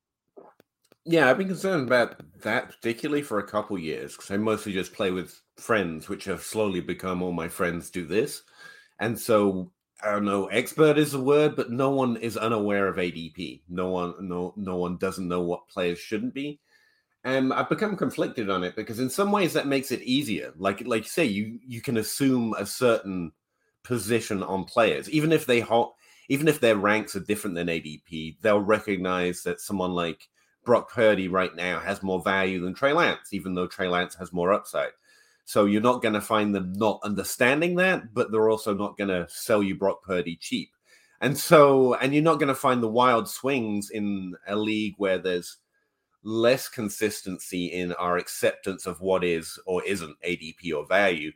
Yeah, 1.05 1.29
I've 1.29 1.37
been 1.37 1.47
concerned 1.47 1.87
about 1.87 2.21
that 2.41 2.69
particularly 2.69 3.23
for 3.23 3.39
a 3.39 3.47
couple 3.47 3.79
years 3.79 4.15
because 4.15 4.29
I 4.29 4.37
mostly 4.37 4.73
just 4.73 4.93
play 4.93 5.11
with 5.11 5.41
friends, 5.57 6.07
which 6.07 6.25
have 6.25 6.43
slowly 6.43 6.81
become 6.81 7.23
all 7.23 7.31
my 7.31 7.47
friends 7.47 7.89
do 7.89 8.05
this. 8.05 8.43
And 8.99 9.17
so 9.17 9.71
I 10.03 10.11
don't 10.11 10.25
know, 10.25 10.45
expert 10.47 10.97
is 10.97 11.13
a 11.13 11.19
word, 11.19 11.55
but 11.55 11.71
no 11.71 11.89
one 11.89 12.15
is 12.17 12.37
unaware 12.37 12.87
of 12.87 12.97
ADP. 12.97 13.61
No 13.67 13.89
one, 13.89 14.13
no, 14.21 14.53
no 14.55 14.77
one 14.77 14.97
doesn't 14.97 15.27
know 15.27 15.41
what 15.41 15.67
players 15.67 15.99
shouldn't 15.99 16.33
be. 16.33 16.59
And 17.23 17.51
I've 17.51 17.69
become 17.69 17.97
conflicted 17.97 18.49
on 18.49 18.63
it 18.63 18.75
because 18.75 18.99
in 18.99 19.09
some 19.09 19.31
ways 19.31 19.53
that 19.53 19.67
makes 19.67 19.91
it 19.91 20.01
easier. 20.01 20.53
Like 20.57 20.85
like 20.85 21.03
you 21.03 21.09
say, 21.09 21.25
you 21.25 21.59
you 21.67 21.81
can 21.81 21.97
assume 21.97 22.55
a 22.57 22.65
certain 22.65 23.33
position 23.83 24.41
on 24.43 24.63
players, 24.63 25.09
even 25.09 25.31
if 25.31 25.45
they 25.45 25.59
ho- 25.59 25.95
even 26.29 26.47
if 26.47 26.59
their 26.59 26.77
ranks 26.77 27.15
are 27.15 27.21
different 27.21 27.55
than 27.55 27.67
ADP, 27.67 28.37
they'll 28.41 28.61
recognize 28.61 29.43
that 29.43 29.59
someone 29.59 29.91
like 29.91 30.29
Brock 30.63 30.91
Purdy 30.91 31.27
right 31.27 31.53
now 31.55 31.79
has 31.79 32.03
more 32.03 32.21
value 32.21 32.61
than 32.61 32.73
Trey 32.73 32.93
Lance, 32.93 33.33
even 33.33 33.55
though 33.55 33.67
Trey 33.67 33.87
Lance 33.87 34.15
has 34.15 34.31
more 34.31 34.53
upside. 34.53 34.91
So 35.45 35.65
you're 35.65 35.81
not 35.81 36.03
going 36.03 36.13
to 36.13 36.21
find 36.21 36.53
them 36.53 36.73
not 36.73 36.99
understanding 37.03 37.75
that, 37.77 38.13
but 38.13 38.31
they're 38.31 38.51
also 38.51 38.75
not 38.75 38.97
going 38.97 39.07
to 39.07 39.25
sell 39.29 39.63
you 39.63 39.75
Brock 39.75 40.03
Purdy 40.03 40.35
cheap. 40.35 40.69
And 41.21 41.35
so, 41.35 41.95
and 41.95 42.13
you're 42.13 42.23
not 42.23 42.39
going 42.39 42.49
to 42.49 42.55
find 42.55 42.83
the 42.83 42.87
wild 42.87 43.27
swings 43.27 43.89
in 43.89 44.35
a 44.47 44.55
league 44.55 44.93
where 44.97 45.17
there's 45.17 45.57
less 46.23 46.67
consistency 46.67 47.67
in 47.67 47.93
our 47.93 48.17
acceptance 48.17 48.85
of 48.85 49.01
what 49.01 49.23
is 49.23 49.59
or 49.65 49.83
isn't 49.83 50.17
ADP 50.25 50.73
or 50.75 50.85
value. 50.85 51.31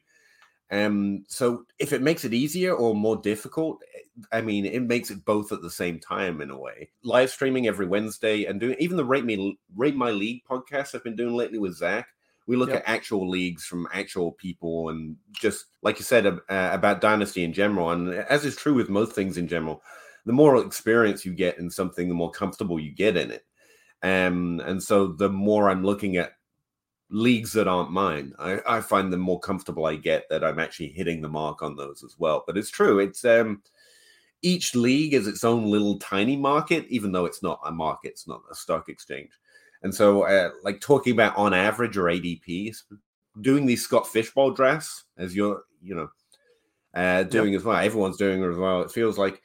Um, 0.72 1.24
so 1.28 1.66
if 1.78 1.94
it 1.94 2.02
makes 2.02 2.26
it 2.26 2.34
easier 2.34 2.74
or 2.74 2.96
more 2.96 3.18
difficult, 3.18 3.84
I 4.32 4.42
mean, 4.42 4.66
it 4.66 4.82
makes 4.82 5.12
it 5.12 5.26
both 5.26 5.52
at 5.52 5.62
the 5.62 5.70
same 5.70 6.00
time 6.00 6.42
in 6.42 6.50
a 6.50 6.58
way. 6.58 6.90
Live 7.04 7.30
streaming 7.30 7.68
every 7.68 7.86
Wednesday 7.86 8.46
and 8.46 8.60
doing 8.60 8.76
even 8.80 8.98
the 8.98 9.06
Rate 9.06 9.26
Me 9.26 9.58
Rate 9.76 9.96
My 9.96 10.12
League 10.12 10.42
podcast 10.50 10.96
I've 10.96 11.04
been 11.04 11.16
doing 11.16 11.36
lately 11.36 11.60
with 11.60 11.76
Zach. 11.76 12.08
We 12.48 12.56
look 12.58 12.70
yep. 12.70 12.80
at 12.80 12.90
actual 12.90 13.30
leagues 13.30 13.66
from 13.66 13.88
actual 13.94 14.34
people 14.34 14.90
and 14.90 15.16
just 15.32 15.68
like 15.82 15.98
you 16.00 16.04
said 16.04 16.26
uh, 16.26 16.40
about 16.50 17.02
dynasty 17.02 17.44
in 17.44 17.54
general, 17.54 17.92
and 17.92 18.14
as 18.14 18.44
is 18.44 18.56
true 18.56 18.74
with 18.74 18.90
most 18.90 19.14
things 19.14 19.38
in 19.38 19.48
general, 19.48 19.82
the 20.26 20.34
more 20.34 20.58
experience 20.58 21.26
you 21.26 21.34
get 21.34 21.58
in 21.58 21.70
something, 21.70 22.10
the 22.10 22.16
more 22.16 22.32
comfortable 22.32 22.80
you 22.80 22.92
get 22.92 23.16
in 23.16 23.32
it. 23.32 23.46
Um, 24.04 24.62
and 24.66 24.84
so 24.84 25.08
the 25.08 25.30
more 25.30 25.70
I'm 25.70 25.84
looking 25.84 26.18
at 26.18 26.34
leagues 27.10 27.54
that 27.54 27.68
aren't 27.68 27.92
mine, 27.92 28.34
I, 28.38 28.60
I 28.68 28.82
find 28.82 29.12
the 29.12 29.18
more 29.18 29.40
comfortable 29.40 29.86
I 29.86 29.96
get 29.96 30.28
that 30.30 30.44
I'm 30.44 30.60
actually 30.60 30.90
hitting 30.90 31.22
the 31.22 31.30
mark 31.30 31.64
on 31.64 31.76
those 31.76 32.04
as 32.04 32.16
well. 32.20 32.44
But 32.46 32.58
it's 32.58 32.70
true. 32.70 33.00
It's 33.00 33.24
um 33.24 33.62
each 34.44 34.76
league 34.76 35.14
is 35.14 35.26
its 35.26 35.44
own 35.44 35.72
little 35.72 35.98
tiny 36.00 36.36
market, 36.36 36.86
even 36.90 37.14
though 37.14 37.26
it's 37.26 37.42
not 37.42 37.62
a 37.66 37.72
market, 37.72 38.10
it's 38.10 38.28
not 38.28 38.42
a 38.52 38.56
stock 38.56 38.90
exchange. 38.90 39.32
And 39.82 39.96
so, 39.96 40.24
uh, 40.24 40.52
like 40.64 40.82
talking 40.82 41.14
about 41.14 41.36
on 41.38 41.54
average 41.54 41.98
or 41.98 42.04
ADPs, 42.04 42.84
doing 43.42 43.66
these 43.66 43.84
Scott 43.84 44.08
Fishbowl 44.08 44.52
drafts 44.52 45.06
as 45.18 45.36
you're, 45.36 45.64
you 45.82 45.96
know, 45.96 46.10
uh, 46.94 47.24
doing 47.24 47.54
yep. 47.54 47.60
as 47.60 47.66
well. 47.66 47.78
Everyone's 47.78 48.18
doing 48.18 48.44
as 48.44 48.58
well. 48.58 48.82
It 48.82 48.92
feels 48.92 49.18
like, 49.18 49.42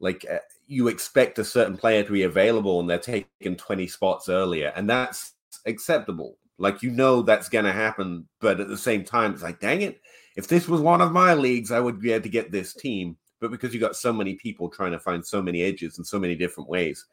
like 0.00 0.24
uh, 0.30 0.38
you 0.70 0.86
expect 0.86 1.40
a 1.40 1.44
certain 1.44 1.76
player 1.76 2.04
to 2.04 2.12
be 2.12 2.22
available 2.22 2.78
and 2.78 2.88
they're 2.88 2.96
taking 2.96 3.56
20 3.56 3.88
spots 3.88 4.28
earlier, 4.28 4.72
and 4.76 4.88
that's 4.88 5.34
acceptable. 5.66 6.36
Like 6.58 6.80
you 6.80 6.92
know 6.92 7.22
that's 7.22 7.48
going 7.48 7.64
to 7.64 7.72
happen, 7.72 8.28
but 8.40 8.60
at 8.60 8.68
the 8.68 8.78
same 8.78 9.02
time, 9.02 9.32
it's 9.32 9.42
like, 9.42 9.58
dang 9.58 9.82
it, 9.82 10.00
if 10.36 10.46
this 10.46 10.68
was 10.68 10.80
one 10.80 11.00
of 11.00 11.10
my 11.10 11.34
leagues, 11.34 11.72
I 11.72 11.80
would 11.80 12.00
be 12.00 12.12
able 12.12 12.22
to 12.22 12.28
get 12.28 12.52
this 12.52 12.72
team. 12.72 13.16
But 13.40 13.50
because 13.50 13.74
you 13.74 13.80
got 13.80 13.96
so 13.96 14.12
many 14.12 14.34
people 14.34 14.68
trying 14.68 14.92
to 14.92 15.00
find 15.00 15.26
so 15.26 15.42
many 15.42 15.62
edges 15.62 15.98
in 15.98 16.04
so 16.04 16.20
many 16.20 16.36
different 16.36 16.68
ways, 16.68 17.04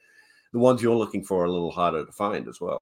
the 0.54 0.60
ones 0.60 0.84
you're 0.84 0.96
looking 0.96 1.24
for 1.24 1.42
are 1.42 1.46
a 1.46 1.52
little 1.52 1.72
harder 1.72 2.06
to 2.06 2.12
find 2.12 2.48
as 2.48 2.62
well. 2.62 2.80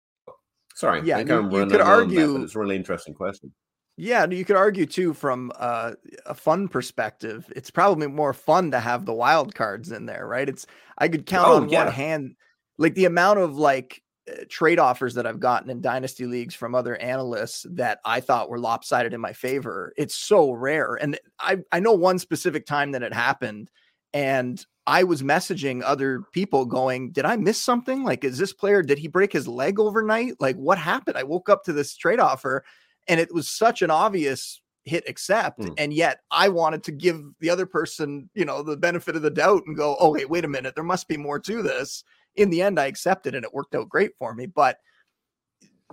Sorry, 0.74 1.02
yeah, 1.06 1.20
you, 1.20 1.26
you 1.26 1.68
could 1.68 1.80
argue, 1.80 2.34
that, 2.34 2.44
it's 2.44 2.56
a 2.56 2.60
really 2.60 2.76
interesting 2.76 3.14
question. 3.14 3.54
Yeah, 3.98 4.26
you 4.26 4.44
could 4.44 4.58
argue 4.58 4.86
too 4.86 5.14
from 5.14 5.52
uh, 5.58 5.94
a 6.26 6.34
fun 6.34 6.68
perspective. 6.68 7.52
It's 7.56 7.72
probably 7.72 8.08
more 8.08 8.34
fun 8.34 8.72
to 8.72 8.80
have 8.80 9.06
the 9.06 9.14
wild 9.14 9.56
cards 9.56 9.92
in 9.92 10.06
there, 10.06 10.28
right? 10.28 10.50
It's 10.50 10.66
I 10.98 11.08
could 11.08 11.26
count 11.26 11.48
oh, 11.48 11.56
on 11.58 11.70
yeah. 11.70 11.86
one 11.86 11.94
hand, 11.94 12.36
like 12.78 12.94
the 12.96 13.06
amount 13.06 13.40
of 13.40 13.58
like 13.58 14.02
uh, 14.30 14.44
trade 14.50 14.80
offers 14.80 15.14
that 15.14 15.26
I've 15.26 15.40
gotten 15.40 15.70
in 15.70 15.80
dynasty 15.80 16.26
leagues 16.26 16.56
from 16.56 16.76
other 16.76 16.98
analysts 16.98 17.66
that 17.72 18.00
I 18.04 18.20
thought 18.20 18.50
were 18.50 18.60
lopsided 18.60 19.14
in 19.14 19.22
my 19.22 19.32
favor. 19.32 19.94
It's 19.96 20.16
so 20.16 20.52
rare, 20.52 20.96
and 20.96 21.18
I 21.40 21.60
I 21.72 21.80
know 21.80 21.94
one 21.94 22.20
specific 22.20 22.66
time 22.66 22.92
that 22.92 23.04
it 23.04 23.14
happened, 23.14 23.70
and 24.14 24.64
I 24.88 25.04
was 25.04 25.24
messaging 25.24 25.82
other 25.84 26.22
people 26.34 26.66
going, 26.66 27.12
Did 27.12 27.26
I 27.26 27.38
miss 27.38 27.62
something? 27.62 28.04
Like, 28.04 28.24
is 28.24 28.38
this 28.38 28.54
player, 28.54 28.82
did 28.82 28.98
he 28.98 29.08
break 29.08 29.34
his 29.34 29.48
leg 29.48 29.80
overnight? 29.80 30.34
Like, 30.40 30.58
what 30.58 30.78
happened? 30.78 31.18
I 31.18 31.24
woke 31.24 31.50
up 31.50 31.64
to 31.64 31.74
this 31.74 31.96
trade 31.96 32.20
offer 32.20 32.64
and 33.08 33.20
it 33.20 33.34
was 33.34 33.48
such 33.48 33.82
an 33.82 33.92
obvious 33.92 34.62
hit 34.86 35.04
accept 35.08 35.60
mm. 35.60 35.74
and 35.78 35.94
yet 35.94 36.20
i 36.30 36.48
wanted 36.48 36.84
to 36.84 36.92
give 36.92 37.22
the 37.40 37.50
other 37.50 37.66
person 37.66 38.30
you 38.36 38.46
know 38.46 38.62
the 38.62 38.78
benefit 38.78 39.16
of 39.16 39.24
the 39.24 39.32
doubt 39.32 39.64
and 39.66 39.76
go 39.76 39.98
oh 40.00 40.12
wait 40.12 40.30
wait 40.30 40.46
a 40.46 40.48
minute 40.48 40.76
there 40.76 40.84
must 40.84 41.08
be 41.08 41.18
more 41.18 41.40
to 41.40 41.64
this 41.64 42.04
in 42.36 42.50
the 42.52 42.62
end 42.62 42.80
i 42.80 42.86
accepted 42.86 43.34
and 43.34 43.44
it 43.44 43.54
worked 43.54 43.74
out 43.74 43.90
great 43.90 44.12
for 44.20 44.34
me 44.36 44.46
but 44.46 44.78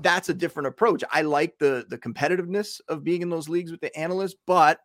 that's 0.02 0.28
a 0.28 0.34
different 0.34 0.66
approach 0.66 1.02
i 1.10 1.22
like 1.22 1.54
the 1.58 1.86
the 1.88 1.98
competitiveness 1.98 2.80
of 2.88 3.02
being 3.02 3.22
in 3.22 3.30
those 3.30 3.48
leagues 3.48 3.70
with 3.70 3.80
the 3.80 3.96
analysts 3.98 4.36
but 4.46 4.80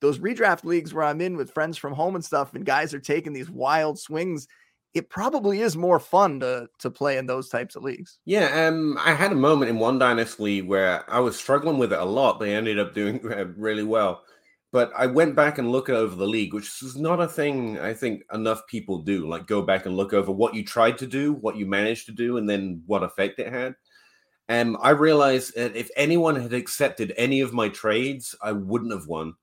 those 0.00 0.18
redraft 0.18 0.64
leagues 0.64 0.92
where 0.92 1.04
i'm 1.04 1.20
in 1.20 1.36
with 1.36 1.52
friends 1.52 1.78
from 1.78 1.92
home 1.92 2.16
and 2.16 2.24
stuff 2.24 2.54
and 2.54 2.66
guys 2.66 2.92
are 2.92 3.00
taking 3.00 3.32
these 3.32 3.50
wild 3.50 3.96
swings 3.98 4.48
it 4.94 5.08
probably 5.08 5.60
is 5.60 5.76
more 5.76 5.98
fun 5.98 6.40
to 6.40 6.68
to 6.78 6.90
play 6.90 7.16
in 7.18 7.26
those 7.26 7.48
types 7.48 7.76
of 7.76 7.82
leagues. 7.82 8.18
Yeah, 8.24 8.66
um, 8.66 8.98
I 9.00 9.14
had 9.14 9.32
a 9.32 9.36
moment 9.36 9.70
in 9.70 9.78
one 9.78 9.98
dynasty 9.98 10.62
where 10.62 11.10
I 11.10 11.20
was 11.20 11.36
struggling 11.36 11.78
with 11.78 11.92
it 11.92 11.98
a 11.98 12.04
lot. 12.04 12.38
They 12.38 12.54
ended 12.54 12.78
up 12.78 12.94
doing 12.94 13.20
really 13.56 13.84
well, 13.84 14.22
but 14.70 14.92
I 14.96 15.06
went 15.06 15.34
back 15.34 15.58
and 15.58 15.72
looked 15.72 15.90
over 15.90 16.14
the 16.14 16.26
league, 16.26 16.54
which 16.54 16.82
is 16.82 16.96
not 16.96 17.20
a 17.20 17.28
thing 17.28 17.78
I 17.78 17.94
think 17.94 18.22
enough 18.32 18.66
people 18.66 18.98
do. 18.98 19.28
Like 19.28 19.46
go 19.46 19.62
back 19.62 19.86
and 19.86 19.96
look 19.96 20.12
over 20.12 20.30
what 20.30 20.54
you 20.54 20.64
tried 20.64 20.98
to 20.98 21.06
do, 21.06 21.32
what 21.34 21.56
you 21.56 21.66
managed 21.66 22.06
to 22.06 22.12
do, 22.12 22.36
and 22.36 22.48
then 22.48 22.82
what 22.86 23.02
effect 23.02 23.38
it 23.38 23.52
had. 23.52 23.74
And 24.48 24.76
I 24.82 24.90
realized 24.90 25.54
that 25.56 25.76
if 25.76 25.88
anyone 25.96 26.36
had 26.36 26.52
accepted 26.52 27.14
any 27.16 27.40
of 27.40 27.54
my 27.54 27.68
trades, 27.70 28.34
I 28.42 28.52
wouldn't 28.52 28.92
have 28.92 29.06
won 29.06 29.34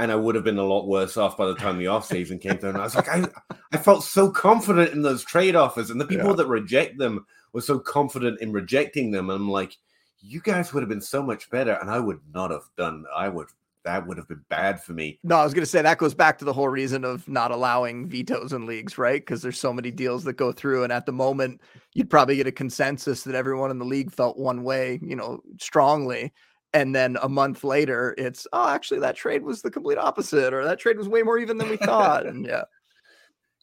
and 0.00 0.10
I 0.10 0.16
would 0.16 0.34
have 0.34 0.44
been 0.44 0.56
a 0.56 0.64
lot 0.64 0.88
worse 0.88 1.18
off 1.18 1.36
by 1.36 1.46
the 1.46 1.54
time 1.54 1.76
the 1.76 1.88
off 1.88 2.06
season 2.06 2.38
came 2.38 2.56
through. 2.56 2.70
And 2.70 2.78
I 2.78 2.84
was 2.84 2.94
like, 2.94 3.08
I, 3.08 3.26
I 3.70 3.76
felt 3.76 4.02
so 4.02 4.30
confident 4.30 4.92
in 4.92 5.02
those 5.02 5.22
trade 5.22 5.54
offers, 5.54 5.90
and 5.90 6.00
the 6.00 6.06
people 6.06 6.30
yeah. 6.30 6.36
that 6.36 6.46
reject 6.46 6.98
them 6.98 7.26
were 7.52 7.60
so 7.60 7.78
confident 7.78 8.40
in 8.40 8.50
rejecting 8.50 9.10
them. 9.10 9.28
And 9.28 9.36
I'm 9.36 9.50
like, 9.50 9.76
you 10.20 10.40
guys 10.40 10.72
would 10.72 10.82
have 10.82 10.88
been 10.88 11.02
so 11.02 11.22
much 11.22 11.50
better, 11.50 11.72
and 11.74 11.90
I 11.90 12.00
would 12.00 12.20
not 12.32 12.50
have 12.50 12.64
done. 12.78 13.04
I 13.14 13.28
would 13.28 13.48
that 13.84 14.06
would 14.06 14.16
have 14.16 14.28
been 14.28 14.44
bad 14.48 14.82
for 14.82 14.92
me. 14.92 15.18
No, 15.22 15.36
I 15.36 15.44
was 15.44 15.54
going 15.54 15.62
to 15.62 15.70
say 15.70 15.80
that 15.80 15.98
goes 15.98 16.14
back 16.14 16.38
to 16.38 16.44
the 16.44 16.52
whole 16.52 16.68
reason 16.68 17.04
of 17.04 17.26
not 17.28 17.50
allowing 17.50 18.06
vetoes 18.06 18.52
in 18.52 18.66
leagues, 18.66 18.98
right? 18.98 19.20
Because 19.20 19.40
there's 19.40 19.58
so 19.58 19.72
many 19.72 19.90
deals 19.90 20.24
that 20.24 20.34
go 20.34 20.52
through, 20.52 20.84
and 20.84 20.92
at 20.92 21.06
the 21.06 21.12
moment, 21.12 21.60
you'd 21.94 22.10
probably 22.10 22.36
get 22.36 22.46
a 22.46 22.52
consensus 22.52 23.22
that 23.24 23.34
everyone 23.34 23.70
in 23.70 23.78
the 23.78 23.84
league 23.84 24.12
felt 24.12 24.38
one 24.38 24.62
way, 24.64 24.98
you 25.02 25.16
know, 25.16 25.40
strongly. 25.58 26.32
And 26.72 26.94
then 26.94 27.18
a 27.20 27.28
month 27.28 27.64
later, 27.64 28.14
it's 28.16 28.46
oh, 28.52 28.68
actually, 28.68 29.00
that 29.00 29.16
trade 29.16 29.42
was 29.42 29.62
the 29.62 29.70
complete 29.70 29.98
opposite, 29.98 30.54
or 30.54 30.64
that 30.64 30.78
trade 30.78 30.98
was 30.98 31.08
way 31.08 31.22
more 31.22 31.38
even 31.38 31.58
than 31.58 31.68
we 31.68 31.76
thought. 31.76 32.26
and 32.26 32.46
yeah, 32.46 32.62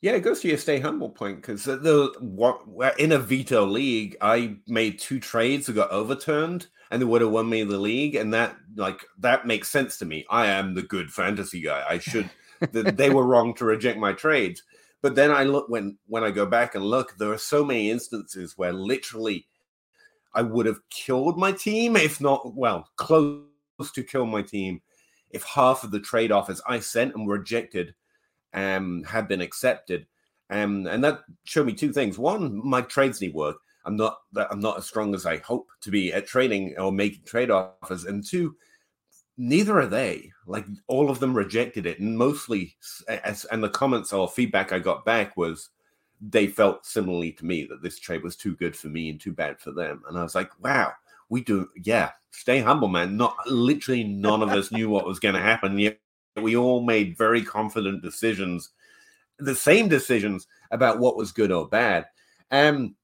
yeah, 0.02 0.12
it 0.12 0.22
goes 0.22 0.42
to 0.42 0.48
your 0.48 0.58
stay 0.58 0.80
humble 0.80 1.10
point 1.10 1.38
because 1.38 1.64
the 1.64 2.14
what 2.20 2.62
in 3.00 3.12
a 3.14 3.20
veto 3.20 3.66
league, 3.66 4.16
I 4.22 4.58
made 4.68 5.00
two 5.00 5.20
trades 5.20 5.66
that 5.66 5.74
got 5.74 5.92
overturned 5.92 6.68
and 6.92 7.02
they 7.02 7.06
would 7.06 7.22
have 7.22 7.32
won 7.32 7.50
me 7.50 7.64
the 7.64 7.80
league. 7.80 8.16
And 8.16 8.32
that 8.34 8.56
like 8.76 9.04
that 9.20 9.48
makes 9.48 9.70
sense 9.70 9.98
to 9.98 10.06
me. 10.06 10.26
I 10.30 10.48
am 10.48 10.76
the 10.76 10.84
good 10.84 11.12
fantasy 11.12 11.62
guy. 11.62 11.84
I 11.90 11.98
should 11.98 12.30
they 12.72 13.10
were 13.10 13.26
wrong 13.26 13.56
to 13.56 13.66
reject 13.66 13.98
my 13.98 14.14
trades. 14.14 14.64
But 15.02 15.16
then 15.16 15.32
I 15.32 15.44
look 15.44 15.68
when 15.68 15.98
when 16.06 16.24
I 16.24 16.30
go 16.30 16.46
back 16.46 16.76
and 16.76 16.86
look, 16.86 17.18
there 17.18 17.32
are 17.32 17.38
so 17.38 17.66
many 17.66 17.90
instances 17.90 18.56
where 18.56 18.74
literally 18.74 19.48
I 20.38 20.44
would 20.44 20.68
have 20.68 20.80
killed 20.92 21.38
my 21.38 21.52
team, 21.52 21.96
if 21.98 22.22
not 22.22 22.56
well, 22.56 22.88
close 22.96 23.42
to 23.94 24.04
kill 24.04 24.28
my 24.28 24.44
team, 24.44 24.82
if 25.32 25.44
half 25.44 25.84
of 25.84 25.92
the 25.92 26.00
trade 26.00 26.32
offers 26.32 26.62
I 26.68 26.80
sent 26.80 27.16
and 27.16 27.26
were 27.26 27.40
rejected 27.40 27.96
um 28.54 29.04
had 29.04 29.28
been 29.28 29.42
accepted. 29.42 30.06
Um, 30.50 30.88
and 30.88 31.04
that 31.04 31.22
showed 31.44 31.66
me 31.66 31.74
two 31.74 31.92
things. 31.92 32.18
One, 32.18 32.62
my 32.66 32.82
trades 32.82 33.20
need 33.20 33.34
work. 33.34 33.58
I'm 33.84 33.96
not 33.96 34.20
that 34.34 34.48
I'm 34.52 34.60
not 34.60 34.78
as 34.78 34.86
strong 34.86 35.16
as 35.16 35.26
I 35.26 35.38
hope 35.38 35.68
to 35.82 35.92
be 35.92 36.14
at 36.14 36.28
trading 36.28 36.76
or 36.78 36.92
making 36.92 37.24
trade 37.26 37.50
offers. 37.50 38.06
And 38.06 38.24
two, 38.24 38.56
neither 39.38 39.80
are 39.80 39.88
they. 39.88 40.32
Like 40.46 40.66
all 40.88 41.10
of 41.10 41.20
them 41.20 41.36
rejected 41.36 41.86
it, 41.86 42.00
and 42.00 42.18
mostly, 42.18 42.76
and 43.52 43.64
the 43.64 43.70
comments 43.70 44.14
or 44.14 44.30
feedback 44.30 44.72
I 44.72 44.80
got 44.80 45.04
back 45.04 45.36
was 45.36 45.70
they 46.20 46.48
felt 46.48 46.86
similarly 46.86 47.32
to 47.34 47.46
me 47.46 47.66
that 47.66 47.82
this 47.82 48.00
trade 48.00 48.24
was 48.24 48.36
too 48.36 48.56
good 48.56 48.76
for 48.76 48.88
me 48.88 49.10
and 49.10 49.20
too 49.20 49.34
bad 49.34 49.60
for 49.60 49.72
them. 49.72 50.04
And 50.08 50.18
I 50.18 50.24
was 50.24 50.36
like, 50.36 50.52
wow, 50.64 50.94
we 51.30 51.42
do, 51.42 51.70
yeah. 51.84 52.12
Stay 52.32 52.60
humble, 52.60 52.88
man. 52.88 53.18
Not 53.18 53.36
literally 53.48 54.04
none 54.04 54.42
of 54.42 54.50
us 54.50 54.72
knew 54.72 54.90
what 54.90 55.06
was 55.06 55.20
going 55.20 55.36
to 55.36 55.42
happen. 55.42 55.78
Yet 55.78 56.00
we 56.36 56.56
all 56.56 56.82
made 56.82 57.18
very 57.18 57.44
confident 57.44 58.02
decisions, 58.02 58.70
the 59.40 59.56
same 59.56 59.88
decisions 59.88 60.48
about 60.72 61.00
what 61.00 61.18
was 61.18 61.32
good 61.32 61.52
or 61.52 61.68
bad. 61.68 62.06
Um, 62.52 62.96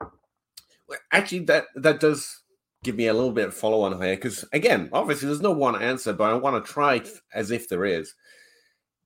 actually 1.12 1.40
that 1.40 1.66
that 1.76 2.00
does 2.00 2.42
give 2.84 2.96
me 2.96 3.08
a 3.08 3.14
little 3.14 3.32
bit 3.32 3.48
of 3.48 3.54
follow 3.54 3.82
on 3.82 4.02
here 4.02 4.16
because 4.16 4.46
again 4.54 4.90
obviously 4.92 5.28
there's 5.28 5.42
no 5.42 5.52
one 5.52 5.82
answer 5.82 6.14
but 6.14 6.32
i 6.32 6.34
want 6.34 6.64
to 6.64 6.72
try 6.72 7.02
as 7.34 7.52
if 7.52 7.70
there 7.70 7.86
is 7.86 8.14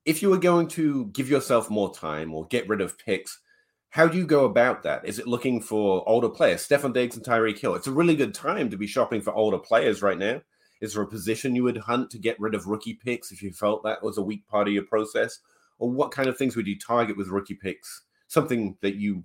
if 0.04 0.22
you 0.22 0.30
were 0.30 0.38
going 0.38 0.66
to 0.66 1.06
give 1.06 1.28
yourself 1.28 1.70
more 1.70 1.94
time 1.94 2.34
or 2.34 2.46
get 2.46 2.68
rid 2.68 2.80
of 2.80 2.98
picks 2.98 3.40
how 3.90 4.06
do 4.06 4.18
you 4.18 4.26
go 4.26 4.44
about 4.44 4.82
that? 4.82 5.04
Is 5.04 5.18
it 5.18 5.26
looking 5.26 5.60
for 5.60 6.06
older 6.08 6.28
players? 6.28 6.66
Stefon 6.66 6.92
diggs 6.92 7.16
and 7.16 7.24
tyreek 7.24 7.58
hill. 7.58 7.74
It's 7.74 7.86
a 7.86 7.92
really 7.92 8.16
good 8.16 8.34
time 8.34 8.70
to 8.70 8.76
be 8.76 8.86
shopping 8.86 9.20
for 9.20 9.32
older 9.32 9.58
players 9.58 10.02
right 10.02 10.18
now. 10.18 10.42
Is 10.80 10.94
there 10.94 11.02
a 11.02 11.08
position 11.08 11.56
you 11.56 11.64
would 11.64 11.78
hunt 11.78 12.10
to 12.10 12.18
get 12.18 12.38
rid 12.38 12.54
of 12.54 12.66
rookie 12.66 12.94
picks 12.94 13.32
if 13.32 13.42
you 13.42 13.52
felt 13.52 13.82
that 13.82 14.02
was 14.02 14.18
a 14.18 14.22
weak 14.22 14.46
part 14.46 14.68
of 14.68 14.74
your 14.74 14.84
process? 14.84 15.40
Or 15.78 15.90
what 15.90 16.10
kind 16.10 16.28
of 16.28 16.36
things 16.36 16.54
would 16.54 16.66
you 16.66 16.78
target 16.78 17.16
with 17.16 17.28
rookie 17.28 17.54
picks? 17.54 18.02
Something 18.28 18.76
that 18.82 18.96
you 18.96 19.24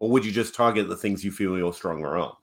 or 0.00 0.10
would 0.10 0.24
you 0.24 0.32
just 0.32 0.54
target 0.54 0.88
the 0.88 0.96
things 0.96 1.24
you 1.24 1.30
feel 1.30 1.56
you're 1.56 1.72
stronger 1.72 2.16
on? 2.16 2.34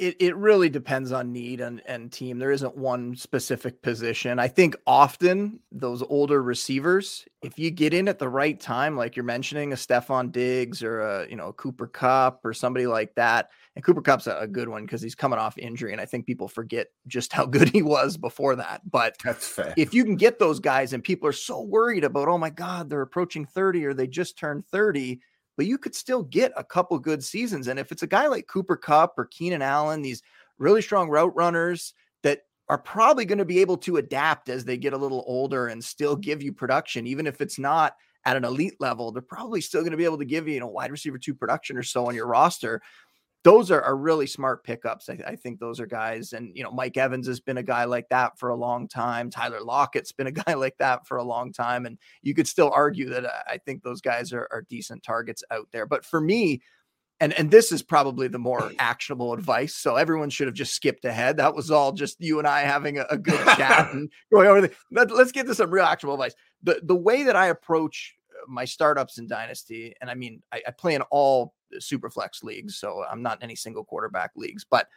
It, 0.00 0.16
it 0.18 0.34
really 0.34 0.70
depends 0.70 1.12
on 1.12 1.30
need 1.30 1.60
and, 1.60 1.82
and 1.84 2.10
team. 2.10 2.38
There 2.38 2.52
isn't 2.52 2.74
one 2.74 3.14
specific 3.14 3.82
position. 3.82 4.38
I 4.38 4.48
think 4.48 4.74
often 4.86 5.60
those 5.70 6.02
older 6.02 6.42
receivers, 6.42 7.26
if 7.42 7.58
you 7.58 7.70
get 7.70 7.92
in 7.92 8.08
at 8.08 8.18
the 8.18 8.28
right 8.28 8.58
time, 8.58 8.96
like 8.96 9.14
you're 9.14 9.24
mentioning, 9.24 9.74
a 9.74 9.76
Stefon 9.76 10.32
Diggs 10.32 10.82
or 10.82 11.00
a 11.00 11.28
you 11.28 11.36
know 11.36 11.48
a 11.48 11.52
Cooper 11.52 11.86
Kupp 11.86 12.44
or 12.46 12.54
somebody 12.54 12.86
like 12.86 13.14
that, 13.16 13.50
and 13.76 13.84
Cooper 13.84 14.00
Kupp's 14.00 14.26
a, 14.26 14.38
a 14.38 14.46
good 14.46 14.70
one 14.70 14.86
because 14.86 15.02
he's 15.02 15.14
coming 15.14 15.38
off 15.38 15.58
injury, 15.58 15.92
and 15.92 16.00
I 16.00 16.06
think 16.06 16.24
people 16.24 16.48
forget 16.48 16.86
just 17.06 17.32
how 17.32 17.44
good 17.50 17.68
he 17.68 17.82
was 17.82 18.16
before 18.16 18.56
that. 18.56 18.80
But 18.90 19.16
that's 19.22 19.46
fair. 19.46 19.74
If 19.76 19.92
you 19.92 20.04
can 20.04 20.16
get 20.16 20.38
those 20.38 20.60
guys, 20.60 20.94
and 20.94 21.04
people 21.04 21.28
are 21.28 21.32
so 21.32 21.60
worried 21.60 22.04
about, 22.04 22.28
oh 22.28 22.38
my 22.38 22.50
God, 22.50 22.88
they're 22.88 23.02
approaching 23.02 23.44
30 23.44 23.84
or 23.84 23.92
they 23.92 24.06
just 24.06 24.38
turned 24.38 24.66
30 24.66 25.20
but 25.60 25.66
you 25.66 25.76
could 25.76 25.94
still 25.94 26.22
get 26.22 26.54
a 26.56 26.64
couple 26.64 26.98
good 26.98 27.22
seasons. 27.22 27.68
And 27.68 27.78
if 27.78 27.92
it's 27.92 28.02
a 28.02 28.06
guy 28.06 28.28
like 28.28 28.46
Cooper 28.46 28.76
Kupp 28.76 29.18
or 29.18 29.26
Keenan 29.26 29.60
Allen, 29.60 30.00
these 30.00 30.22
really 30.56 30.80
strong 30.80 31.10
route 31.10 31.36
runners 31.36 31.92
that 32.22 32.44
are 32.70 32.78
probably 32.78 33.26
going 33.26 33.36
to 33.36 33.44
be 33.44 33.58
able 33.58 33.76
to 33.76 33.98
adapt 33.98 34.48
as 34.48 34.64
they 34.64 34.78
get 34.78 34.94
a 34.94 34.96
little 34.96 35.22
older 35.26 35.66
and 35.66 35.84
still 35.84 36.16
give 36.16 36.42
you 36.42 36.50
production, 36.50 37.06
even 37.06 37.26
if 37.26 37.42
it's 37.42 37.58
not 37.58 37.94
at 38.24 38.38
an 38.38 38.44
elite 38.46 38.80
level, 38.80 39.12
they're 39.12 39.20
probably 39.20 39.60
still 39.60 39.82
going 39.82 39.90
to 39.90 39.98
be 39.98 40.06
able 40.06 40.16
to 40.16 40.24
give 40.24 40.48
you, 40.48 40.54
you 40.54 40.60
know, 40.60 40.66
wide 40.66 40.90
receiver 40.90 41.18
two 41.18 41.34
production 41.34 41.76
or 41.76 41.82
so 41.82 42.06
on 42.06 42.14
your 42.14 42.26
roster 42.26 42.80
those 43.42 43.70
are, 43.70 43.80
are 43.80 43.96
really 43.96 44.26
smart 44.26 44.64
pickups. 44.64 45.08
I, 45.08 45.18
I, 45.26 45.36
think 45.36 45.58
those 45.58 45.80
are 45.80 45.86
guys, 45.86 46.34
and 46.34 46.54
you 46.54 46.62
know, 46.62 46.70
Mike 46.70 46.96
Evans 46.96 47.26
has 47.26 47.40
been 47.40 47.56
a 47.56 47.62
guy 47.62 47.84
like 47.84 48.08
that 48.10 48.38
for 48.38 48.50
a 48.50 48.56
long 48.56 48.86
time. 48.86 49.30
Tyler 49.30 49.62
Lockett's 49.62 50.12
been 50.12 50.26
a 50.26 50.32
guy 50.46 50.54
like 50.54 50.76
that 50.78 51.06
for 51.06 51.16
a 51.16 51.24
long 51.24 51.52
time, 51.52 51.86
and 51.86 51.98
you 52.22 52.34
could 52.34 52.46
still 52.46 52.70
argue 52.70 53.08
that 53.10 53.24
uh, 53.24 53.42
I 53.46 53.58
think 53.58 53.82
those 53.82 54.00
guys 54.00 54.32
are, 54.32 54.46
are 54.52 54.66
decent 54.68 55.02
targets 55.02 55.42
out 55.50 55.68
there. 55.72 55.86
But 55.86 56.04
for 56.04 56.20
me, 56.20 56.60
and 57.18 57.32
and 57.34 57.50
this 57.50 57.72
is 57.72 57.82
probably 57.82 58.28
the 58.28 58.38
more 58.38 58.72
actionable 58.78 59.32
advice. 59.32 59.74
So 59.74 59.96
everyone 59.96 60.28
should 60.28 60.46
have 60.46 60.54
just 60.54 60.74
skipped 60.74 61.06
ahead. 61.06 61.38
That 61.38 61.54
was 61.54 61.70
all 61.70 61.92
just 61.92 62.20
you 62.20 62.38
and 62.38 62.48
I 62.48 62.60
having 62.60 62.98
a, 62.98 63.06
a 63.08 63.16
good 63.18 63.42
chat 63.56 63.92
and 63.92 64.10
going 64.30 64.48
over. 64.48 64.62
The, 64.62 64.72
let, 64.90 65.10
let's 65.10 65.32
get 65.32 65.46
to 65.46 65.54
some 65.54 65.70
real 65.70 65.84
actionable 65.84 66.14
advice. 66.14 66.34
The 66.62 66.80
the 66.82 66.96
way 66.96 67.22
that 67.22 67.36
I 67.36 67.46
approach 67.46 68.14
my 68.46 68.66
startups 68.66 69.18
in 69.18 69.26
Dynasty, 69.26 69.94
and 70.00 70.10
I 70.10 70.14
mean, 70.14 70.42
I, 70.52 70.62
I 70.66 70.70
play 70.72 70.94
in 70.94 71.02
all 71.10 71.54
super 71.78 72.10
flex 72.10 72.42
leagues, 72.42 72.76
so 72.76 73.04
I'm 73.10 73.22
not 73.22 73.38
in 73.38 73.44
any 73.44 73.56
single 73.56 73.84
quarterback 73.84 74.32
leagues, 74.36 74.64
but 74.68 74.88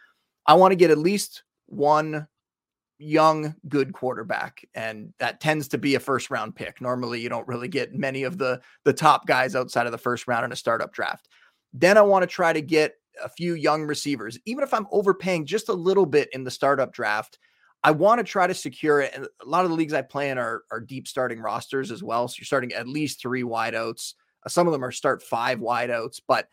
I 0.45 0.55
want 0.55 0.71
to 0.71 0.75
get 0.75 0.91
at 0.91 0.97
least 0.97 1.43
one 1.67 2.27
young 2.99 3.55
good 3.67 3.91
quarterback 3.91 4.63
and 4.75 5.13
that 5.19 5.41
tends 5.41 5.67
to 5.67 5.77
be 5.77 5.95
a 5.95 5.99
first 5.99 6.29
round 6.29 6.55
pick 6.55 6.79
normally 6.79 7.19
you 7.19 7.27
don't 7.27 7.47
really 7.47 7.67
get 7.67 7.93
many 7.93 8.23
of 8.23 8.38
the 8.38 8.62
the 8.86 8.93
top 8.93 9.25
guys 9.25 9.55
outside 9.55 9.86
of 9.86 9.91
the 9.91 9.97
first 9.97 10.27
round 10.27 10.45
in 10.45 10.53
a 10.53 10.55
startup 10.55 10.93
draft 10.93 11.27
then 11.73 11.97
i 11.97 12.01
want 12.01 12.23
to 12.23 12.27
try 12.27 12.53
to 12.53 12.62
get 12.62 12.93
a 13.21 13.27
few 13.27 13.55
young 13.55 13.83
receivers 13.83 14.38
even 14.45 14.63
if 14.63 14.73
i'm 14.73 14.88
overpaying 14.91 15.45
just 15.45 15.69
a 15.69 15.73
little 15.73 16.05
bit 16.05 16.29
in 16.33 16.43
the 16.43 16.51
startup 16.51 16.93
draft 16.93 17.39
I 17.83 17.91
want 17.91 18.19
to 18.19 18.23
try 18.23 18.47
to 18.47 18.53
secure 18.53 19.01
it. 19.01 19.13
And 19.13 19.25
a 19.25 19.45
lot 19.45 19.65
of 19.65 19.69
the 19.69 19.75
leagues 19.75 19.93
I 19.93 20.01
play 20.01 20.29
in 20.29 20.38
are, 20.38 20.63
are 20.71 20.79
deep 20.79 21.07
starting 21.07 21.41
rosters 21.41 21.91
as 21.91 22.01
well. 22.01 22.27
So 22.27 22.36
you're 22.39 22.45
starting 22.45 22.71
at 22.71 22.88
least 22.88 23.21
three 23.21 23.43
wideouts. 23.43 24.13
Some 24.47 24.67
of 24.67 24.73
them 24.73 24.86
are 24.86 24.91
start 24.91 25.21
five 25.21 25.59
wideouts, 25.59 26.21
but 26.25 26.47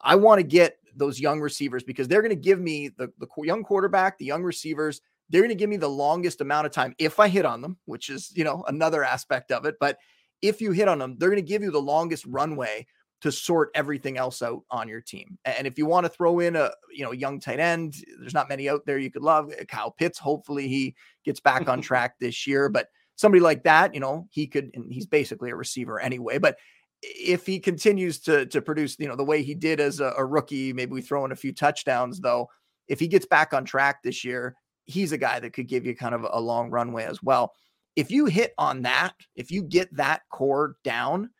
I 0.00 0.16
want 0.16 0.38
to 0.38 0.42
get 0.42 0.78
those 0.96 1.20
young 1.20 1.40
receivers 1.40 1.82
because 1.82 2.08
they're 2.08 2.22
going 2.22 2.30
to 2.30 2.36
give 2.36 2.60
me 2.60 2.88
the, 2.88 3.12
the 3.18 3.28
young 3.42 3.62
quarterback, 3.62 4.18
the 4.18 4.24
young 4.24 4.42
receivers. 4.42 5.00
They're 5.28 5.42
going 5.42 5.50
to 5.50 5.54
give 5.54 5.70
me 5.70 5.76
the 5.76 5.88
longest 5.88 6.40
amount 6.40 6.66
of 6.66 6.72
time 6.72 6.94
if 6.98 7.20
I 7.20 7.28
hit 7.28 7.44
on 7.44 7.60
them, 7.60 7.78
which 7.84 8.10
is, 8.10 8.32
you 8.34 8.44
know, 8.44 8.64
another 8.66 9.04
aspect 9.04 9.52
of 9.52 9.64
it. 9.64 9.76
But 9.78 9.98
if 10.42 10.60
you 10.60 10.72
hit 10.72 10.88
on 10.88 10.98
them, 10.98 11.16
they're 11.18 11.30
going 11.30 11.42
to 11.42 11.48
give 11.48 11.62
you 11.62 11.70
the 11.70 11.80
longest 11.80 12.26
runway 12.26 12.86
to 13.20 13.30
sort 13.30 13.70
everything 13.74 14.16
else 14.16 14.40
out 14.42 14.62
on 14.70 14.88
your 14.88 15.00
team. 15.00 15.38
And 15.44 15.66
if 15.66 15.76
you 15.76 15.86
want 15.86 16.06
to 16.06 16.10
throw 16.10 16.40
in 16.40 16.56
a 16.56 16.70
you 16.92 17.04
know 17.04 17.12
young 17.12 17.38
tight 17.38 17.60
end, 17.60 17.96
there's 18.18 18.34
not 18.34 18.48
many 18.48 18.68
out 18.68 18.86
there 18.86 18.98
you 18.98 19.10
could 19.10 19.22
love. 19.22 19.52
Uh, 19.52 19.64
Kyle 19.64 19.90
Pitts, 19.90 20.18
hopefully 20.18 20.68
he 20.68 20.94
gets 21.24 21.40
back 21.40 21.68
on 21.68 21.80
track 21.82 22.14
this 22.18 22.46
year, 22.46 22.68
but 22.68 22.88
somebody 23.16 23.40
like 23.40 23.64
that, 23.64 23.94
you 23.94 24.00
know, 24.00 24.26
he 24.30 24.46
could 24.46 24.70
and 24.74 24.90
he's 24.92 25.06
basically 25.06 25.50
a 25.50 25.56
receiver 25.56 26.00
anyway, 26.00 26.38
but 26.38 26.56
if 27.02 27.46
he 27.46 27.58
continues 27.58 28.18
to 28.20 28.46
to 28.46 28.60
produce, 28.60 28.96
you 28.98 29.08
know, 29.08 29.16
the 29.16 29.24
way 29.24 29.42
he 29.42 29.54
did 29.54 29.80
as 29.80 30.00
a, 30.00 30.12
a 30.16 30.24
rookie, 30.24 30.72
maybe 30.72 30.92
we 30.92 31.02
throw 31.02 31.24
in 31.24 31.32
a 31.32 31.36
few 31.36 31.52
touchdowns 31.52 32.20
though. 32.20 32.48
If 32.88 33.00
he 33.00 33.08
gets 33.08 33.26
back 33.26 33.54
on 33.54 33.64
track 33.64 34.02
this 34.02 34.24
year, 34.24 34.56
he's 34.84 35.12
a 35.12 35.18
guy 35.18 35.40
that 35.40 35.52
could 35.52 35.68
give 35.68 35.86
you 35.86 35.94
kind 35.96 36.14
of 36.14 36.26
a 36.30 36.40
long 36.40 36.70
runway 36.70 37.04
as 37.04 37.22
well. 37.22 37.52
If 37.96 38.10
you 38.10 38.26
hit 38.26 38.52
on 38.58 38.82
that, 38.82 39.14
if 39.36 39.50
you 39.50 39.62
get 39.62 39.94
that 39.96 40.22
core 40.30 40.76
down, 40.84 41.30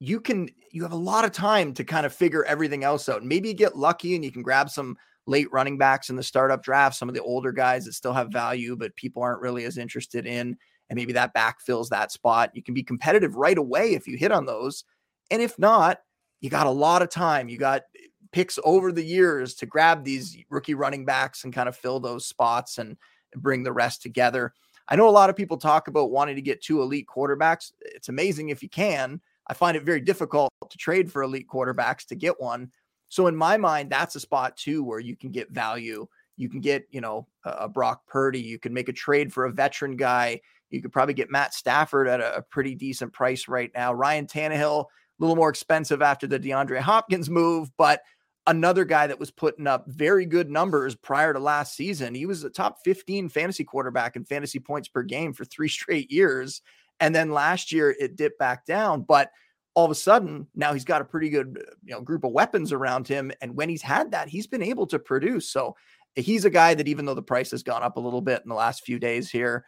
you 0.00 0.20
can 0.20 0.48
you 0.70 0.82
have 0.82 0.92
a 0.92 0.96
lot 0.96 1.24
of 1.24 1.32
time 1.32 1.72
to 1.74 1.84
kind 1.84 2.06
of 2.06 2.14
figure 2.14 2.44
everything 2.44 2.84
else 2.84 3.08
out. 3.08 3.24
Maybe 3.24 3.48
you 3.48 3.54
get 3.54 3.76
lucky 3.76 4.14
and 4.14 4.24
you 4.24 4.32
can 4.32 4.42
grab 4.42 4.70
some 4.70 4.96
late 5.26 5.50
running 5.52 5.78
backs 5.78 6.10
in 6.10 6.16
the 6.16 6.22
startup 6.22 6.62
draft, 6.62 6.96
some 6.96 7.08
of 7.08 7.14
the 7.14 7.22
older 7.22 7.52
guys 7.52 7.84
that 7.84 7.94
still 7.94 8.12
have 8.12 8.32
value, 8.32 8.76
but 8.76 8.94
people 8.96 9.22
aren't 9.22 9.40
really 9.40 9.64
as 9.64 9.78
interested 9.78 10.26
in. 10.26 10.56
And 10.90 10.96
maybe 10.96 11.12
that 11.14 11.32
back 11.32 11.60
fills 11.60 11.88
that 11.90 12.12
spot. 12.12 12.50
You 12.54 12.62
can 12.62 12.74
be 12.74 12.82
competitive 12.82 13.36
right 13.36 13.56
away 13.56 13.94
if 13.94 14.06
you 14.06 14.16
hit 14.16 14.32
on 14.32 14.46
those. 14.46 14.84
And 15.30 15.40
if 15.40 15.58
not, 15.58 16.00
you 16.40 16.50
got 16.50 16.66
a 16.66 16.70
lot 16.70 17.02
of 17.02 17.08
time. 17.08 17.48
You 17.48 17.56
got 17.56 17.82
eh, 17.96 18.06
picks 18.32 18.58
over 18.64 18.92
the 18.92 19.04
years 19.04 19.54
to 19.54 19.66
grab 19.66 20.04
these 20.04 20.36
rookie 20.50 20.74
running 20.74 21.04
backs 21.04 21.44
and 21.44 21.54
kind 21.54 21.68
of 21.68 21.76
fill 21.76 22.00
those 22.00 22.26
spots 22.26 22.78
and 22.78 22.96
bring 23.34 23.62
the 23.62 23.72
rest 23.72 24.02
together. 24.02 24.52
I 24.88 24.96
know 24.96 25.08
a 25.08 25.10
lot 25.10 25.30
of 25.30 25.36
people 25.36 25.56
talk 25.56 25.88
about 25.88 26.10
wanting 26.10 26.36
to 26.36 26.42
get 26.42 26.60
two 26.60 26.82
elite 26.82 27.06
quarterbacks. 27.06 27.72
It's 27.80 28.10
amazing 28.10 28.50
if 28.50 28.62
you 28.62 28.68
can, 28.68 29.20
I 29.46 29.54
find 29.54 29.76
it 29.76 29.84
very 29.84 30.00
difficult 30.00 30.50
to 30.68 30.78
trade 30.78 31.10
for 31.10 31.22
elite 31.22 31.48
quarterbacks 31.48 32.06
to 32.06 32.14
get 32.14 32.40
one. 32.40 32.70
So 33.08 33.26
in 33.26 33.36
my 33.36 33.56
mind, 33.56 33.90
that's 33.90 34.16
a 34.16 34.20
spot 34.20 34.56
too 34.56 34.82
where 34.82 35.00
you 35.00 35.16
can 35.16 35.30
get 35.30 35.50
value. 35.50 36.06
You 36.36 36.48
can 36.48 36.60
get, 36.60 36.86
you 36.90 37.00
know, 37.00 37.28
a, 37.44 37.68
Brock 37.68 38.06
Purdy. 38.06 38.40
You 38.40 38.58
can 38.58 38.72
make 38.72 38.88
a 38.88 38.92
trade 38.92 39.32
for 39.32 39.44
a 39.44 39.52
veteran 39.52 39.96
guy. 39.96 40.40
You 40.74 40.82
could 40.82 40.92
probably 40.92 41.14
get 41.14 41.30
Matt 41.30 41.54
Stafford 41.54 42.08
at 42.08 42.20
a, 42.20 42.42
pretty 42.50 42.74
decent 42.74 43.12
price 43.12 43.48
right 43.48 43.70
now. 43.74 43.92
Ryan 43.92 44.26
Tannehill, 44.26 44.84
a 44.84 44.86
little 45.18 45.36
more 45.36 45.48
expensive 45.48 46.02
after 46.02 46.26
the 46.26 46.38
DeAndre 46.38 46.80
Hopkins 46.80 47.30
move, 47.30 47.70
but 47.76 48.02
another 48.46 48.84
guy 48.84 49.06
that 49.06 49.18
was 49.18 49.30
putting 49.30 49.66
up 49.66 49.84
very 49.88 50.26
good 50.26 50.50
numbers 50.50 50.94
prior 50.94 51.32
to 51.32 51.38
last 51.38 51.74
season. 51.74 52.14
He 52.14 52.26
was 52.26 52.44
a 52.44 52.50
top 52.50 52.78
15 52.84 53.28
fantasy 53.28 53.64
quarterback 53.64 54.16
in 54.16 54.24
fantasy 54.24 54.58
points 54.58 54.88
per 54.88 55.02
game 55.02 55.32
for 55.32 55.44
three 55.44 55.68
straight 55.70 56.10
years. 56.10 56.60
And 57.00 57.14
then 57.14 57.32
last 57.32 57.72
year 57.72 57.94
it 57.98 58.16
dipped 58.16 58.38
back 58.38 58.66
down. 58.66 59.02
But 59.02 59.30
all 59.74 59.84
of 59.84 59.90
a 59.90 59.96
sudden, 59.96 60.46
now 60.54 60.72
he's 60.72 60.84
got 60.84 61.00
a 61.00 61.04
pretty 61.04 61.28
good 61.28 61.60
you 61.84 61.92
know, 61.92 62.00
group 62.00 62.22
of 62.24 62.32
weapons 62.32 62.72
around 62.72 63.08
him. 63.08 63.32
And 63.40 63.56
when 63.56 63.68
he's 63.68 63.82
had 63.82 64.12
that, 64.12 64.28
he's 64.28 64.46
been 64.46 64.62
able 64.62 64.86
to 64.88 64.98
produce. 64.98 65.50
So 65.50 65.74
he's 66.14 66.44
a 66.44 66.50
guy 66.50 66.74
that 66.74 66.86
even 66.86 67.04
though 67.04 67.14
the 67.14 67.22
price 67.22 67.50
has 67.50 67.64
gone 67.64 67.82
up 67.82 67.96
a 67.96 68.00
little 68.00 68.20
bit 68.20 68.42
in 68.44 68.48
the 68.48 68.54
last 68.54 68.84
few 68.84 68.98
days 69.00 69.30
here, 69.30 69.64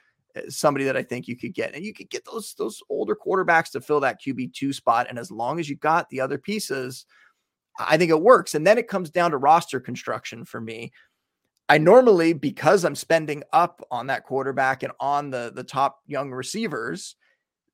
somebody 0.48 0.84
that 0.84 0.96
I 0.96 1.02
think 1.02 1.28
you 1.28 1.36
could 1.36 1.54
get. 1.54 1.74
And 1.74 1.84
you 1.84 1.92
could 1.92 2.10
get 2.10 2.24
those 2.24 2.54
those 2.54 2.82
older 2.88 3.16
quarterbacks 3.16 3.70
to 3.72 3.80
fill 3.80 4.00
that 4.00 4.20
QB2 4.20 4.74
spot. 4.74 5.06
And 5.08 5.18
as 5.18 5.30
long 5.30 5.60
as 5.60 5.68
you 5.68 5.76
got 5.76 6.08
the 6.10 6.20
other 6.20 6.38
pieces, 6.38 7.06
I 7.78 7.96
think 7.96 8.10
it 8.10 8.20
works. 8.20 8.54
And 8.54 8.66
then 8.66 8.78
it 8.78 8.88
comes 8.88 9.10
down 9.10 9.32
to 9.32 9.38
roster 9.38 9.80
construction 9.80 10.44
for 10.44 10.60
me. 10.60 10.92
I 11.68 11.78
normally, 11.78 12.32
because 12.32 12.84
I'm 12.84 12.94
spending 12.94 13.42
up 13.52 13.84
on 13.90 14.06
that 14.06 14.24
quarterback 14.24 14.82
and 14.82 14.92
on 15.00 15.30
the, 15.30 15.52
the 15.54 15.64
top 15.64 16.00
young 16.06 16.30
receivers, 16.30 17.16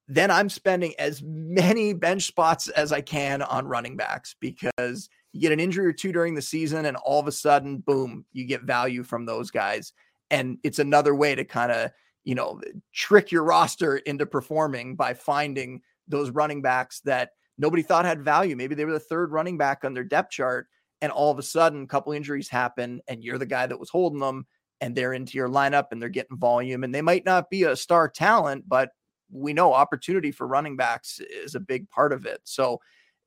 then 0.09 0.31
I'm 0.31 0.49
spending 0.49 0.95
as 0.99 1.23
many 1.23 1.93
bench 1.93 2.25
spots 2.25 2.69
as 2.69 2.91
I 2.91 3.03
can 3.03 3.43
on 3.43 3.67
running 3.67 3.97
backs 3.97 4.35
because 4.41 5.09
you 5.33 5.41
get 5.41 5.53
an 5.53 5.61
injury 5.61 5.87
or 5.87 5.93
two 5.93 6.13
during 6.13 6.35
the 6.35 6.43
season, 6.43 6.87
and 6.87 6.97
all 6.99 7.21
of 7.21 7.27
a 7.27 7.33
sudden, 7.33 7.79
boom, 7.79 8.25
you 8.33 8.45
get 8.45 8.63
value 8.63 9.03
from 9.03 9.25
those 9.25 9.51
guys. 9.51 9.93
And 10.31 10.59
it's 10.63 10.79
another 10.79 11.15
way 11.15 11.35
to 11.35 11.45
kind 11.45 11.73
of, 11.73 11.91
you 12.25 12.35
know, 12.35 12.61
trick 12.93 13.33
your 13.33 13.45
roster 13.45 13.97
into 13.99 14.27
performing 14.27 14.97
by 14.97 15.15
finding 15.15 15.81
those 16.09 16.31
running 16.31 16.63
backs 16.63 17.01
that 17.01 17.31
nobody 17.59 17.83
thought 17.83 18.05
had 18.05 18.23
value. 18.23 18.57
Maybe 18.57 18.75
they 18.75 18.85
were 18.85 18.93
the 18.93 19.01
third 19.01 19.33
running 19.33 19.59
back 19.59 19.85
on 19.85 19.95
their 19.95 20.05
depth 20.05 20.31
chart, 20.31 20.69
and 21.01 21.11
all 21.11 21.31
of 21.31 21.39
a 21.39 21.43
sudden, 21.43 21.83
a 21.83 21.87
couple 21.87 22.13
injuries 22.13 22.49
happen, 22.49 23.01
and 23.09 23.25
you're 23.25 23.39
the 23.39 23.47
guy 23.47 23.67
that 23.67 23.81
was 23.81 23.91
holding 23.91 24.21
them, 24.21 24.47
and 24.81 24.95
they're 24.95 25.13
into 25.13 25.37
your 25.37 25.49
lineup 25.49 25.87
and 25.91 26.03
they're 26.03 26.09
getting 26.09 26.37
volume. 26.37 26.85
And 26.85 26.95
they 26.95 27.03
might 27.03 27.25
not 27.25 27.51
be 27.51 27.65
a 27.65 27.77
star 27.77 28.09
talent, 28.09 28.69
but 28.69 28.91
we 29.31 29.53
know 29.53 29.73
opportunity 29.73 30.31
for 30.33 30.47
running 30.47 30.77
backs 30.77 31.21
is 31.21 31.55
a 31.55 31.61
big 31.61 31.89
part 31.89 32.13
of 32.13 32.27
it. 32.27 32.41
So 32.45 32.81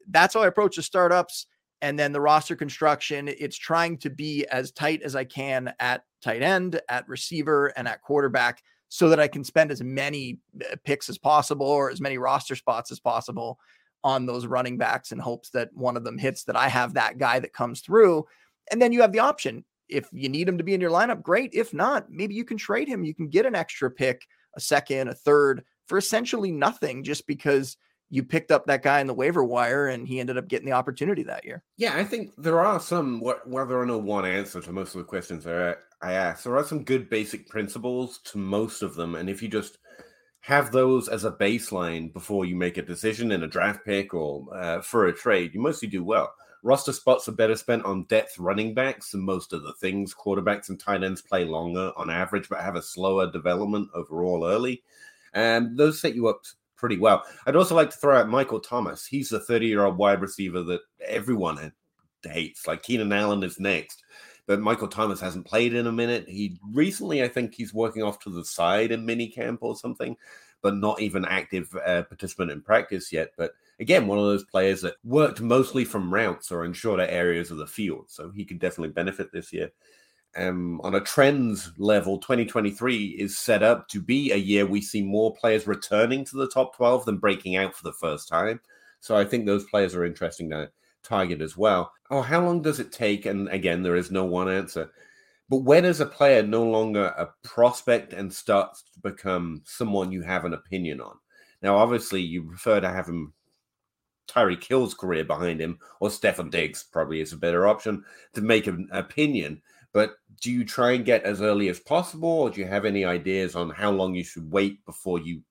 that's 0.10 0.34
how 0.34 0.42
I 0.42 0.48
approach 0.48 0.76
the 0.76 0.84
startups. 0.84 1.48
And 1.82 1.98
then 1.98 2.12
the 2.12 2.22
roster 2.22 2.56
construction, 2.56 3.28
it's 3.28 3.58
trying 3.58 3.98
to 4.00 4.10
be 4.10 4.46
as 4.48 4.72
tight 4.72 5.02
as 5.02 5.16
I 5.16 5.24
can 5.24 5.74
at 5.80 6.04
tight 6.22 6.42
end, 6.42 6.80
at 6.90 7.08
receiver, 7.08 7.68
and 7.78 7.88
at 7.88 8.02
quarterback 8.02 8.62
so 8.90 9.10
that 9.10 9.20
I 9.20 9.28
can 9.28 9.44
spend 9.44 9.72
as 9.72 9.82
many 9.82 10.40
uh, 10.62 10.76
picks 10.84 11.10
as 11.10 11.18
possible 11.18 11.66
or 11.66 11.90
as 11.90 12.02
many 12.02 12.18
roster 12.18 12.56
spots 12.56 12.92
as 12.92 13.00
possible 13.00 13.60
on 14.04 14.26
those 14.26 14.46
running 14.46 14.78
backs 14.78 15.12
in 15.12 15.20
hopes 15.20 15.50
that 15.50 15.70
one 15.74 15.98
of 15.98 16.04
them 16.04 16.18
hits, 16.18 16.44
that 16.44 16.56
I 16.56 16.68
have 16.68 16.94
that 16.94 17.18
guy 17.18 17.40
that 17.40 17.54
comes 17.54 17.82
through. 17.82 18.26
And 18.72 18.82
then 18.82 18.92
you 18.92 19.02
have 19.02 19.12
the 19.12 19.20
option. 19.20 19.66
If 19.90 20.08
you 20.12 20.30
need 20.30 20.48
him 20.48 20.60
to 20.60 20.64
be 20.64 20.74
in 20.74 20.82
your 20.82 20.92
lineup, 20.92 21.24
great. 21.24 21.54
If 21.54 21.74
not, 21.74 22.10
maybe 22.10 22.36
you 22.36 22.46
can 22.46 22.58
trade 22.58 22.88
him. 22.88 23.04
You 23.04 23.16
can 23.16 23.30
get 23.30 23.46
an 23.46 23.56
extra 23.56 23.90
pick, 23.90 24.28
a 24.56 24.60
second, 24.60 25.08
a 25.08 25.14
third 25.14 25.64
for 25.88 25.98
essentially 25.98 26.52
nothing 26.52 27.04
just 27.04 27.28
because 27.28 27.78
you 28.10 28.24
picked 28.24 28.52
up 28.52 28.66
that 28.66 28.84
guy 28.84 29.00
in 29.00 29.08
the 29.08 29.14
waiver 29.14 29.44
wire 29.44 29.88
and 29.88 30.08
he 30.08 30.20
ended 30.20 30.38
up 30.38 30.48
getting 30.48 30.68
the 30.68 30.72
opportunity 30.72 31.24
that 31.24 31.44
year. 31.44 31.64
Yeah, 31.78 31.96
I 31.96 32.04
think 32.04 32.32
there 32.38 32.60
are 32.60 32.80
some, 32.80 33.20
whether 33.20 33.76
or 33.76 33.82
are 33.82 33.86
no 33.86 33.98
one 33.98 34.26
answer 34.26 34.62
to 34.62 34.72
most 34.72 34.94
of 34.96 35.00
the 35.00 35.06
questions 35.06 35.48
I, 35.48 35.76
I 36.06 36.12
asked, 36.12 36.44
there 36.44 36.56
are 36.56 36.64
some 36.64 36.84
good 36.84 37.10
basic 37.10 37.50
principles 37.50 38.20
to 38.26 38.38
most 38.38 38.84
of 38.84 38.94
them. 38.94 39.16
And 39.16 39.28
if 39.28 39.42
you 39.42 39.48
just 39.48 39.80
have 40.42 40.72
those 40.72 41.10
as 41.10 41.26
a 41.26 41.32
baseline 41.32 42.14
before 42.14 42.46
you 42.46 42.56
make 42.56 42.78
a 42.78 42.84
decision 42.84 43.32
in 43.32 43.42
a 43.42 43.48
draft 43.48 43.84
pick 43.84 44.14
or 44.14 44.46
uh, 44.56 44.82
for 44.84 45.08
a 45.08 45.14
trade, 45.14 45.56
you 45.56 45.60
mostly 45.60 45.88
do 45.88 46.04
well. 46.04 46.32
Roster 46.62 46.94
spots 46.94 47.28
are 47.28 47.32
better 47.32 47.56
spent 47.56 47.86
on 47.86 48.04
depth 48.04 48.38
running 48.38 48.76
backs 48.76 49.12
than 49.12 49.22
most 49.22 49.52
of 49.52 49.64
the 49.64 49.74
things. 49.74 50.14
Quarterbacks 50.14 50.70
and 50.70 50.80
tight 50.80 51.04
ends 51.04 51.24
play 51.24 51.44
longer 51.44 51.92
on 51.98 52.12
average, 52.12 52.50
but 52.50 52.62
have 52.62 52.76
a 52.76 52.84
slower 52.84 53.32
development 53.32 53.90
overall 53.96 54.46
early. 54.46 54.84
And 55.34 55.76
those 55.76 56.00
set 56.00 56.14
you 56.14 56.28
up 56.28 56.44
pretty 56.76 57.00
well. 57.00 57.24
I'd 57.48 57.56
also 57.56 57.74
like 57.74 57.90
to 57.90 57.98
throw 57.98 58.16
out 58.16 58.30
Michael 58.30 58.60
Thomas. 58.60 59.08
He's 59.08 59.30
the 59.30 59.40
30 59.40 59.66
year 59.66 59.84
old 59.84 59.98
wide 59.98 60.22
receiver 60.22 60.62
that 60.66 60.82
everyone 61.04 61.74
hates. 62.22 62.68
Like 62.68 62.84
Keenan 62.84 63.12
Allen 63.12 63.42
is 63.42 63.60
next 63.60 64.04
but 64.48 64.60
Michael 64.60 64.88
Thomas 64.88 65.20
hasn't 65.20 65.46
played 65.46 65.74
in 65.74 65.88
a 65.88 65.92
minute. 65.92 66.28
He 66.28 66.60
recently, 66.74 67.24
I 67.24 67.28
think, 67.28 67.54
he's 67.54 67.74
working 67.74 68.04
off 68.04 68.20
to 68.20 68.30
the 68.30 68.46
side 68.46 68.92
in 68.92 69.06
mini 69.06 69.28
camp 69.28 69.60
or 69.62 69.76
something, 69.76 70.16
but 70.62 70.76
not 70.76 71.02
even 71.02 71.26
active 71.26 71.76
uh, 71.86 72.04
participant 72.04 72.52
in 72.52 72.62
practice 72.62 73.12
yet. 73.12 73.32
But 73.38 73.54
again, 73.80 74.08
one 74.08 74.20
of 74.20 74.26
those 74.26 74.44
players 74.44 74.82
that 74.82 74.96
worked 75.04 75.42
mostly 75.42 75.86
from 75.86 76.14
routes 76.14 76.52
or 76.52 76.66
in 76.66 76.74
shorter 76.74 77.08
areas 77.08 77.52
of 77.52 77.58
the 77.58 77.68
field, 77.68 78.06
so 78.08 78.32
he 78.32 78.46
could 78.46 78.60
definitely 78.60 78.94
benefit 78.94 79.32
this 79.32 79.52
year. 79.52 79.72
Um, 80.38 80.82
on 80.82 80.96
a 80.96 81.00
trends 81.00 81.72
level, 81.78 82.18
2023 82.18 83.06
is 83.06 83.38
set 83.38 83.64
up 83.64 83.88
to 83.90 84.02
be 84.02 84.32
a 84.32 84.36
year 84.36 84.66
we 84.66 84.82
see 84.82 85.02
more 85.02 85.34
players 85.34 85.66
returning 85.66 86.26
to 86.26 86.36
the 86.36 86.50
top 86.50 86.76
12 86.76 87.06
than 87.06 87.18
breaking 87.18 87.56
out 87.56 87.74
for 87.74 87.84
the 87.84 87.94
first 87.94 88.28
time. 88.28 88.60
So 89.00 89.16
I 89.16 89.24
think 89.24 89.46
those 89.46 89.64
players 89.66 89.96
are 89.96 90.04
interesting 90.04 90.50
to 90.50 90.70
target 91.04 91.42
as 91.42 91.56
well. 91.56 91.94
Oh, 92.10 92.22
how 92.22 92.44
long 92.44 92.62
does 92.62 92.80
it 92.80 92.92
take? 92.92 93.26
And 93.26 93.48
again, 93.50 93.82
there 93.82 93.96
is 93.96 94.12
no 94.12 94.26
one 94.26 94.50
answer. 94.50 94.92
But 95.50 95.58
when 95.58 95.86
is 95.86 96.00
a 96.00 96.06
player 96.06 96.44
no 96.44 96.64
longer 96.64 97.06
a 97.06 97.30
prospect 97.44 98.14
and 98.14 98.34
starts 98.34 98.84
to 98.94 99.00
become 99.00 99.62
someone 99.66 100.12
you 100.12 100.22
have 100.22 100.46
an 100.46 100.54
opinion 100.54 101.02
on? 101.02 101.18
Now, 101.62 101.78
obviously, 101.78 102.22
you 102.22 102.44
prefer 102.44 102.80
to 102.80 102.90
have 102.90 103.08
him 103.08 103.34
Tyreek 104.28 104.64
Hill's 104.64 104.94
career 104.94 105.24
behind 105.24 105.62
him, 105.62 105.80
or 106.00 106.10
Stefon 106.10 106.50
Diggs 106.50 106.84
probably 106.84 107.22
is 107.22 107.34
a 107.34 107.38
better 107.38 107.68
option 107.68 108.04
to 108.34 108.42
make 108.42 108.68
an 108.68 108.88
opinion. 108.92 109.62
But 109.94 110.16
do 110.42 110.52
you 110.52 110.66
try 110.66 110.92
and 110.94 111.06
get 111.06 111.24
as 111.24 111.42
early 111.42 111.70
as 111.70 111.80
possible, 111.80 112.30
or 112.30 112.50
do 112.50 112.60
you 112.60 112.68
have 112.68 112.86
any 112.86 113.06
ideas 113.06 113.56
on 113.56 113.70
how 113.70 113.92
long 113.92 114.16
you 114.16 114.24
should 114.24 114.52
wait 114.52 114.84
before 114.86 115.20
you 115.20 115.42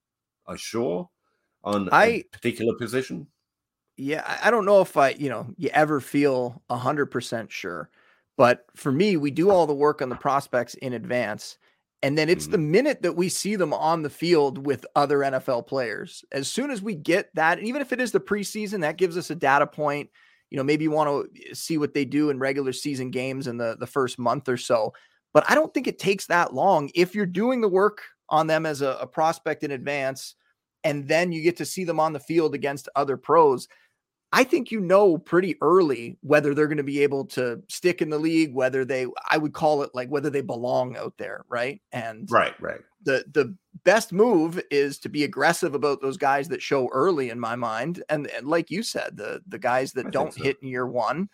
are 0.47 0.59
sure 0.59 1.09
on 1.62 1.88
I, 1.90 2.07
a 2.07 2.23
particular 2.25 2.75
position? 2.77 3.27
Yeah, 3.96 4.38
I 4.42 4.50
don't 4.50 4.64
know 4.64 4.80
if 4.80 4.96
I, 4.96 5.11
you 5.11 5.28
know, 5.28 5.46
you 5.57 5.70
ever 5.72 6.00
feel 6.00 6.62
a 6.68 6.76
hundred 6.76 7.07
percent 7.07 7.52
sure. 7.52 7.90
But 8.37 8.66
for 8.74 8.90
me, 8.90 9.16
we 9.16 9.30
do 9.30 9.50
all 9.50 9.66
the 9.66 9.74
work 9.74 10.02
on 10.02 10.09
the 10.09 10.16
prospects 10.16 10.74
in 10.74 10.92
advance. 10.92 11.59
And 12.02 12.18
then 12.18 12.28
it's 12.28 12.44
mm-hmm. 12.44 12.52
the 12.52 12.59
minute 12.59 13.02
that 13.02 13.16
we 13.16 13.28
see 13.28 13.57
them 13.57 13.72
on 13.72 14.02
the 14.02 14.11
field 14.11 14.66
with 14.66 14.85
other 14.96 15.18
NFL 15.18 15.66
players. 15.66 16.24
As 16.33 16.48
soon 16.48 16.70
as 16.70 16.83
we 16.83 16.94
get 16.94 17.35
that, 17.35 17.61
even 17.61 17.80
if 17.80 17.92
it 17.92 18.00
is 18.00 18.12
the 18.12 18.20
preseason, 18.20 18.80
that 18.80 18.98
gives 18.98 19.16
us 19.16 19.30
a 19.30 19.35
data 19.35 19.66
point. 19.66 20.11
You 20.50 20.59
know, 20.59 20.64
maybe 20.64 20.85
you 20.85 20.90
want 20.90 21.09
to 21.09 21.50
eh, 21.50 21.54
see 21.54 21.78
what 21.78 21.94
they 21.94 22.04
do 22.04 22.30
in 22.30 22.38
regular 22.38 22.72
season 22.72 23.11
games 23.11 23.46
in 23.46 23.57
the, 23.57 23.76
the 23.78 23.87
first 23.87 24.18
month 24.18 24.48
or 24.48 24.57
so. 24.57 24.92
But 25.33 25.48
I 25.48 25.54
don't 25.54 25.72
think 25.72 25.87
it 25.87 25.98
takes 25.98 26.26
that 26.26 26.52
long. 26.52 26.90
If 26.94 27.14
you're 27.14 27.26
doing 27.26 27.61
the 27.61 27.68
work 27.68 28.02
on 28.28 28.48
them 28.48 28.66
as 28.66 28.83
a, 28.83 28.98
a 29.00 29.07
prospect 29.07 29.62
in 29.62 29.70
advance, 29.70 30.35
and 30.85 31.09
then 31.09 31.33
you 31.33 31.42
get 31.42 31.57
to 31.57 31.64
see 31.64 31.85
them 31.85 31.98
on 31.98 32.12
the 32.12 32.20
field 32.20 32.54
against 32.54 32.88
other 32.94 33.16
pros, 33.16 33.66
I 34.35 34.42
think 34.42 34.73
you 34.73 34.81
know 34.81 35.16
pretty 35.16 35.57
early 35.61 36.18
whether 36.23 36.55
they're 36.55 36.66
going 36.66 36.77
to 36.79 36.83
be 36.83 37.05
able 37.05 37.25
to 37.27 37.62
stick 37.68 38.03
in 38.03 38.11
the 38.11 38.18
league, 38.18 38.53
whether 38.53 38.85
they 38.85 39.07
I 39.31 39.38
would 39.38 39.53
call 39.53 39.83
it 39.83 39.90
like 39.94 40.09
whether 40.09 40.29
they 40.29 40.40
belong 40.40 40.97
out 40.97 41.14
there, 41.18 41.44
right? 41.49 41.81
And 41.92 42.29
right, 42.33 42.61
right. 42.61 42.81
The 43.05 43.25
the 43.33 43.57
best 43.85 44.12
move 44.12 44.61
is 44.73 44.99
to 45.01 45.09
be 45.09 45.23
aggressive 45.23 45.77
about 45.77 46.03
those 46.03 46.16
guys 46.16 46.49
that 46.49 46.61
show 46.61 46.88
early 46.92 47.31
in 47.31 47.38
my 47.38 47.55
mind. 47.55 48.03
And, 48.09 48.27
and 48.27 48.49
like 48.49 48.73
you 48.73 48.83
said, 48.83 49.16
the 49.16 49.40
the 49.47 49.59
guys 49.59 49.92
that 49.92 50.07
I 50.07 50.11
don't 50.11 50.35
so. 50.35 50.42
hit 50.42 50.57
in 50.61 50.68
year 50.68 50.87
one. 50.87 51.29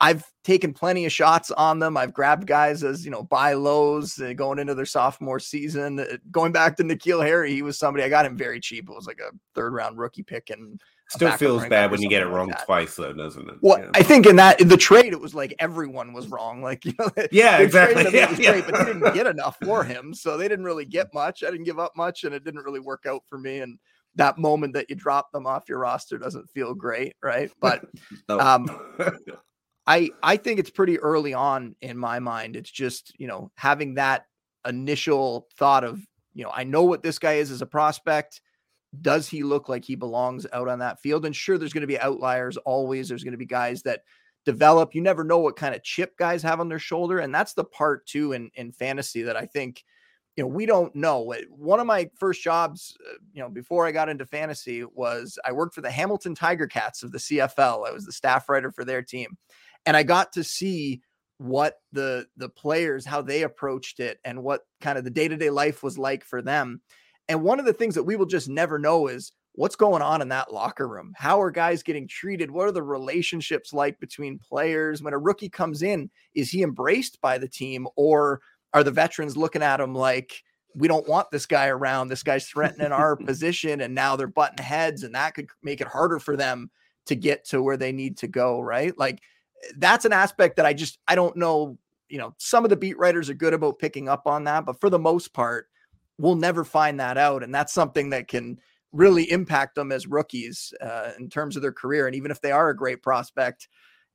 I've 0.00 0.24
taken 0.42 0.74
plenty 0.74 1.06
of 1.06 1.12
shots 1.12 1.52
on 1.52 1.78
them. 1.78 1.96
I've 1.96 2.12
grabbed 2.12 2.48
guys 2.48 2.82
as 2.82 3.04
you 3.04 3.12
know 3.12 3.22
buy 3.22 3.52
lows 3.52 4.20
uh, 4.20 4.32
going 4.32 4.58
into 4.58 4.74
their 4.74 4.86
sophomore 4.86 5.38
season. 5.38 6.00
Uh, 6.00 6.16
going 6.32 6.50
back 6.50 6.76
to 6.76 6.82
N'Keal 6.82 7.24
Harry, 7.24 7.52
he 7.52 7.62
was 7.62 7.78
somebody 7.78 8.02
I 8.02 8.08
got 8.08 8.26
him 8.26 8.36
very 8.36 8.58
cheap. 8.58 8.90
It 8.90 8.94
was 8.94 9.06
like 9.06 9.20
a 9.20 9.30
third 9.54 9.72
round 9.72 9.98
rookie 9.98 10.24
pick, 10.24 10.50
and 10.50 10.80
Still 11.08 11.36
feels 11.36 11.66
bad 11.66 11.90
when 11.90 12.00
you 12.00 12.08
get 12.08 12.22
it 12.22 12.26
wrong 12.26 12.48
like 12.48 12.64
twice, 12.64 12.96
though, 12.96 13.12
doesn't 13.12 13.48
it? 13.48 13.56
Well, 13.60 13.90
I 13.94 14.02
think 14.02 14.26
in 14.26 14.36
that 14.36 14.60
in 14.60 14.68
the 14.68 14.76
trade, 14.76 15.12
it 15.12 15.20
was 15.20 15.34
like 15.34 15.54
everyone 15.58 16.12
was 16.12 16.28
wrong. 16.28 16.62
Like, 16.62 16.84
you 16.84 16.94
know, 16.98 17.10
yeah, 17.32 17.58
exactly. 17.58 18.04
Yeah, 18.14 18.34
yeah. 18.38 18.52
Great, 18.52 18.66
but 18.66 18.78
they 18.78 18.92
didn't 18.92 19.14
get 19.14 19.26
enough 19.26 19.56
for 19.62 19.84
him, 19.84 20.14
so 20.14 20.36
they 20.36 20.48
didn't 20.48 20.64
really 20.64 20.86
get 20.86 21.12
much. 21.12 21.44
I 21.44 21.50
didn't 21.50 21.64
give 21.64 21.78
up 21.78 21.92
much, 21.96 22.24
and 22.24 22.34
it 22.34 22.44
didn't 22.44 22.64
really 22.64 22.80
work 22.80 23.04
out 23.06 23.22
for 23.28 23.38
me. 23.38 23.60
And 23.60 23.78
that 24.16 24.38
moment 24.38 24.74
that 24.74 24.88
you 24.88 24.96
drop 24.96 25.30
them 25.32 25.46
off 25.46 25.68
your 25.68 25.78
roster 25.78 26.18
doesn't 26.18 26.50
feel 26.50 26.74
great, 26.74 27.14
right? 27.22 27.50
But 27.60 27.84
um, 28.28 28.68
I 29.86 30.10
I 30.22 30.36
think 30.36 30.58
it's 30.58 30.70
pretty 30.70 30.98
early 31.00 31.34
on 31.34 31.76
in 31.82 31.98
my 31.98 32.18
mind. 32.18 32.56
It's 32.56 32.70
just 32.70 33.12
you 33.18 33.26
know 33.26 33.50
having 33.56 33.94
that 33.94 34.26
initial 34.66 35.48
thought 35.56 35.84
of 35.84 36.00
you 36.32 36.44
know 36.44 36.50
I 36.52 36.64
know 36.64 36.84
what 36.84 37.02
this 37.02 37.18
guy 37.18 37.34
is 37.34 37.50
as 37.50 37.62
a 37.62 37.66
prospect 37.66 38.40
does 39.00 39.28
he 39.28 39.42
look 39.42 39.68
like 39.68 39.84
he 39.84 39.94
belongs 39.94 40.46
out 40.52 40.68
on 40.68 40.78
that 40.80 41.00
field? 41.00 41.24
And 41.24 41.34
sure, 41.34 41.58
there's 41.58 41.72
going 41.72 41.82
to 41.82 41.86
be 41.86 41.98
outliers 41.98 42.56
always. 42.58 43.08
There's 43.08 43.24
going 43.24 43.32
to 43.32 43.38
be 43.38 43.46
guys 43.46 43.82
that 43.82 44.02
develop. 44.44 44.94
You 44.94 45.00
never 45.00 45.24
know 45.24 45.38
what 45.38 45.56
kind 45.56 45.74
of 45.74 45.82
chip 45.82 46.16
guys 46.16 46.42
have 46.42 46.60
on 46.60 46.68
their 46.68 46.78
shoulder. 46.78 47.18
And 47.18 47.34
that's 47.34 47.54
the 47.54 47.64
part 47.64 48.06
too 48.06 48.32
in, 48.32 48.50
in 48.54 48.72
fantasy 48.72 49.22
that 49.22 49.36
I 49.36 49.46
think 49.46 49.84
you 50.36 50.42
know, 50.42 50.48
we 50.48 50.66
don't 50.66 50.94
know. 50.96 51.32
One 51.48 51.78
of 51.78 51.86
my 51.86 52.10
first 52.18 52.42
jobs, 52.42 52.96
uh, 53.08 53.18
you 53.32 53.40
know, 53.40 53.48
before 53.48 53.86
I 53.86 53.92
got 53.92 54.08
into 54.08 54.26
fantasy 54.26 54.84
was 54.84 55.38
I 55.44 55.52
worked 55.52 55.74
for 55.74 55.80
the 55.80 55.90
Hamilton 55.90 56.34
Tiger 56.34 56.66
Cats 56.66 57.02
of 57.02 57.12
the 57.12 57.18
CFL. 57.18 57.86
I 57.86 57.92
was 57.92 58.04
the 58.04 58.12
staff 58.12 58.48
writer 58.48 58.72
for 58.72 58.84
their 58.84 59.02
team. 59.02 59.38
And 59.86 59.96
I 59.96 60.02
got 60.02 60.32
to 60.32 60.42
see 60.42 61.02
what 61.38 61.76
the 61.92 62.26
the 62.36 62.48
players 62.48 63.04
how 63.04 63.20
they 63.20 63.42
approached 63.42 63.98
it 63.98 64.18
and 64.24 64.42
what 64.42 64.62
kind 64.80 64.96
of 64.96 65.04
the 65.04 65.10
day-to-day 65.10 65.50
life 65.50 65.82
was 65.82 65.98
like 65.98 66.24
for 66.24 66.42
them. 66.42 66.80
And 67.28 67.42
one 67.42 67.58
of 67.58 67.64
the 67.64 67.72
things 67.72 67.94
that 67.94 68.02
we 68.02 68.16
will 68.16 68.26
just 68.26 68.48
never 68.48 68.78
know 68.78 69.06
is 69.06 69.32
what's 69.54 69.76
going 69.76 70.02
on 70.02 70.20
in 70.20 70.28
that 70.28 70.52
locker 70.52 70.88
room? 70.88 71.12
How 71.16 71.40
are 71.40 71.50
guys 71.50 71.82
getting 71.82 72.08
treated? 72.08 72.50
What 72.50 72.66
are 72.66 72.72
the 72.72 72.82
relationships 72.82 73.72
like 73.72 73.98
between 74.00 74.38
players? 74.38 75.02
When 75.02 75.14
a 75.14 75.18
rookie 75.18 75.48
comes 75.48 75.82
in, 75.82 76.10
is 76.34 76.50
he 76.50 76.62
embraced 76.62 77.20
by 77.20 77.38
the 77.38 77.48
team 77.48 77.86
or 77.96 78.40
are 78.72 78.84
the 78.84 78.90
veterans 78.90 79.36
looking 79.36 79.62
at 79.62 79.80
him 79.80 79.94
like 79.94 80.42
we 80.74 80.88
don't 80.88 81.08
want 81.08 81.30
this 81.30 81.46
guy 81.46 81.68
around? 81.68 82.08
This 82.08 82.24
guy's 82.24 82.46
threatening 82.46 82.92
our 82.92 83.16
position 83.26 83.80
and 83.80 83.94
now 83.94 84.16
they're 84.16 84.26
butting 84.26 84.64
heads 84.64 85.04
and 85.04 85.14
that 85.14 85.34
could 85.34 85.48
make 85.62 85.80
it 85.80 85.86
harder 85.86 86.18
for 86.18 86.36
them 86.36 86.70
to 87.06 87.14
get 87.14 87.44
to 87.46 87.62
where 87.62 87.76
they 87.76 87.92
need 87.92 88.16
to 88.18 88.26
go, 88.26 88.60
right? 88.60 88.96
Like 88.98 89.20
eh, 89.62 89.72
that's 89.76 90.04
an 90.04 90.12
aspect 90.12 90.56
that 90.56 90.66
I 90.66 90.72
just 90.72 90.98
I 91.06 91.14
don't 91.14 91.36
know, 91.36 91.78
you 92.08 92.18
know, 92.18 92.34
some 92.38 92.64
of 92.64 92.70
the 92.70 92.76
beat 92.76 92.98
writers 92.98 93.30
are 93.30 93.34
good 93.34 93.54
about 93.54 93.78
picking 93.78 94.08
up 94.08 94.26
on 94.26 94.44
that, 94.44 94.66
but 94.66 94.80
for 94.80 94.90
the 94.90 94.98
most 94.98 95.32
part, 95.32 95.68
we'll 96.18 96.36
never 96.36 96.64
find 96.64 97.00
that 97.00 97.18
out 97.18 97.42
and 97.42 97.54
that's 97.54 97.72
something 97.72 98.10
that 98.10 98.28
can 98.28 98.58
really 98.94 99.30
impact 99.30 99.74
them 99.74 99.92
as 99.92 100.06
rookies 100.06 100.72
uh, 100.80 101.10
in 101.18 101.28
terms 101.28 101.56
of 101.56 101.62
their 101.62 101.72
career. 101.72 102.06
And 102.06 102.14
even 102.14 102.30
if 102.30 102.40
they 102.40 102.52
are 102.52 102.70
a 102.70 102.76
great 102.76 103.02
prospect, 103.02 103.68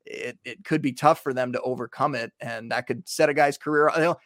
it, 0.06 0.40
it 0.46 0.64
could 0.64 0.82
be 0.82 0.94
tough 0.94 1.22
for 1.22 1.34
them 1.34 1.52
to 1.52 1.62
overcome 1.62 2.16
it. 2.16 2.32
And 2.40 2.72
that 2.72 2.88
could 2.88 3.08
set 3.08 3.30
a 3.30 3.34
guy's 3.34 3.58
career. 3.58 3.92
You 3.96 4.02
know, 4.02 4.18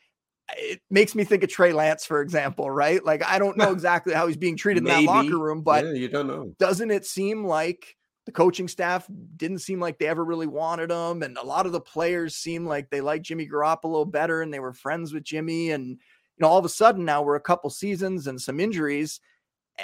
it 0.55 0.81
makes 0.91 1.15
me 1.15 1.23
think 1.23 1.43
of 1.43 1.49
Trey 1.49 1.73
Lance, 1.73 2.05
for 2.05 2.21
example, 2.21 2.69
right? 2.69 3.03
Like, 3.03 3.25
I 3.25 3.39
don't 3.39 3.57
know 3.57 3.71
exactly 3.73 4.13
how 4.13 4.27
he's 4.27 4.37
being 4.37 4.55
treated 4.55 4.83
Maybe. 4.83 4.99
in 4.99 5.05
that 5.05 5.11
locker 5.11 5.39
room, 5.39 5.63
but 5.63 5.85
yeah, 5.85 5.93
you 5.93 6.07
don't 6.07 6.27
know. 6.27 6.53
Doesn't 6.59 6.91
it 6.91 7.05
seem 7.05 7.43
like 7.43 7.97
the 8.25 8.31
coaching 8.31 8.67
staff 8.67 9.07
didn't 9.35 9.59
seem 9.59 9.79
like 9.79 9.97
they 9.97 10.07
ever 10.07 10.23
really 10.23 10.47
wanted 10.47 10.91
him? 10.91 11.23
And 11.23 11.35
a 11.37 11.45
lot 11.45 11.65
of 11.65 11.71
the 11.71 11.81
players 11.81 12.35
seem 12.35 12.67
like 12.67 12.91
they 12.91 13.01
like 13.01 13.23
Jimmy 13.23 13.49
Garoppolo 13.49 14.09
better 14.09 14.43
and 14.43 14.53
they 14.53 14.59
were 14.59 14.73
friends 14.73 15.13
with 15.13 15.23
Jimmy. 15.23 15.71
And, 15.71 15.97
you 16.37 16.41
know, 16.43 16.47
all 16.47 16.57
of 16.57 16.65
a 16.65 16.69
sudden 16.69 17.05
now 17.05 17.21
we're 17.21 17.35
a 17.35 17.41
couple 17.41 17.69
seasons 17.69 18.27
and 18.27 18.41
some 18.41 18.59
injuries 18.59 19.19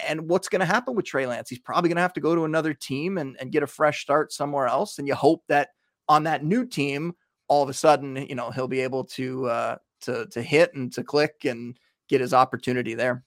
and 0.07 0.29
what's 0.29 0.49
going 0.49 0.59
to 0.59 0.65
happen 0.65 0.95
with 0.95 1.05
Trey 1.05 1.25
Lance? 1.25 1.49
He's 1.49 1.59
probably 1.59 1.89
going 1.89 1.95
to 1.95 2.01
have 2.01 2.13
to 2.13 2.19
go 2.19 2.35
to 2.35 2.45
another 2.45 2.73
team 2.73 3.17
and, 3.17 3.35
and 3.39 3.51
get 3.51 3.63
a 3.63 3.67
fresh 3.67 4.01
start 4.01 4.31
somewhere 4.31 4.67
else. 4.67 4.99
And 4.99 5.07
you 5.07 5.15
hope 5.15 5.43
that 5.47 5.69
on 6.07 6.23
that 6.23 6.43
new 6.43 6.65
team, 6.65 7.13
all 7.47 7.63
of 7.63 7.69
a 7.69 7.73
sudden, 7.73 8.15
you 8.15 8.35
know, 8.35 8.51
he'll 8.51 8.67
be 8.67 8.81
able 8.81 9.03
to 9.05 9.47
uh, 9.47 9.75
to 10.01 10.27
to 10.27 10.41
hit 10.41 10.73
and 10.75 10.91
to 10.93 11.03
click 11.03 11.45
and 11.45 11.77
get 12.07 12.21
his 12.21 12.33
opportunity 12.33 12.93
there. 12.93 13.23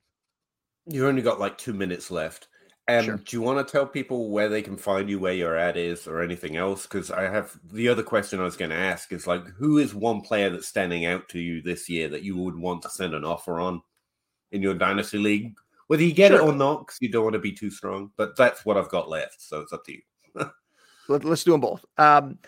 You've 0.87 1.07
only 1.07 1.23
got 1.23 1.41
like 1.41 1.59
two 1.59 1.73
minutes 1.73 2.11
left. 2.11 2.49
Um, 2.99 3.05
sure. 3.05 3.17
Do 3.17 3.37
you 3.37 3.43
want 3.43 3.67
to 3.67 3.71
tell 3.71 3.87
people 3.87 4.31
where 4.31 4.49
they 4.49 4.63
can 4.63 4.77
find 4.77 5.09
you, 5.09 5.19
where 5.19 5.33
your 5.33 5.57
ad 5.57 5.77
is, 5.77 6.07
or 6.07 6.21
anything 6.21 6.57
else? 6.57 6.83
Because 6.83 7.11
I 7.11 7.23
have 7.23 7.59
the 7.73 7.89
other 7.89 8.03
question 8.03 8.41
I 8.41 8.45
was 8.45 8.57
going 8.57 8.71
to 8.71 8.77
ask 8.77 9.13
is 9.13 9.27
like, 9.27 9.47
who 9.49 9.79
is 9.79 9.95
one 9.95 10.21
player 10.21 10.51
that's 10.51 10.69
standing 10.69 11.07
out 11.07 11.29
to 11.31 11.39
you 11.39 11.63
this 11.63 11.89
year 11.89 12.09
that 12.09 12.23
you 12.23 12.37
would 12.37 12.57
want 12.57 12.83
to 12.83 12.91
send 12.91 13.15
an 13.15 13.25
offer 13.25 13.61
on 13.61 13.83
in 14.51 14.63
your 14.63 14.75
dynasty 14.75 15.19
league? 15.19 15.55
Whether 15.87 16.05
you 16.05 16.13
get 16.13 16.31
sure. 16.31 16.41
it 16.41 16.45
or 16.45 16.53
not, 16.53 16.87
because 16.87 16.99
you 17.01 17.11
don't 17.11 17.25
want 17.25 17.35
to 17.35 17.39
be 17.39 17.53
too 17.53 17.71
strong. 17.71 18.11
But 18.17 18.37
that's 18.37 18.65
what 18.65 18.77
I've 18.77 18.89
got 18.89 19.09
left, 19.09 19.41
so 19.41 19.61
it's 19.61 19.73
up 19.73 19.85
to 19.87 19.93
you. 19.93 20.03
Let, 21.09 21.25
us 21.25 21.45
do 21.45 21.53
them 21.53 21.61
both. 21.61 21.85
Um, 21.99 22.39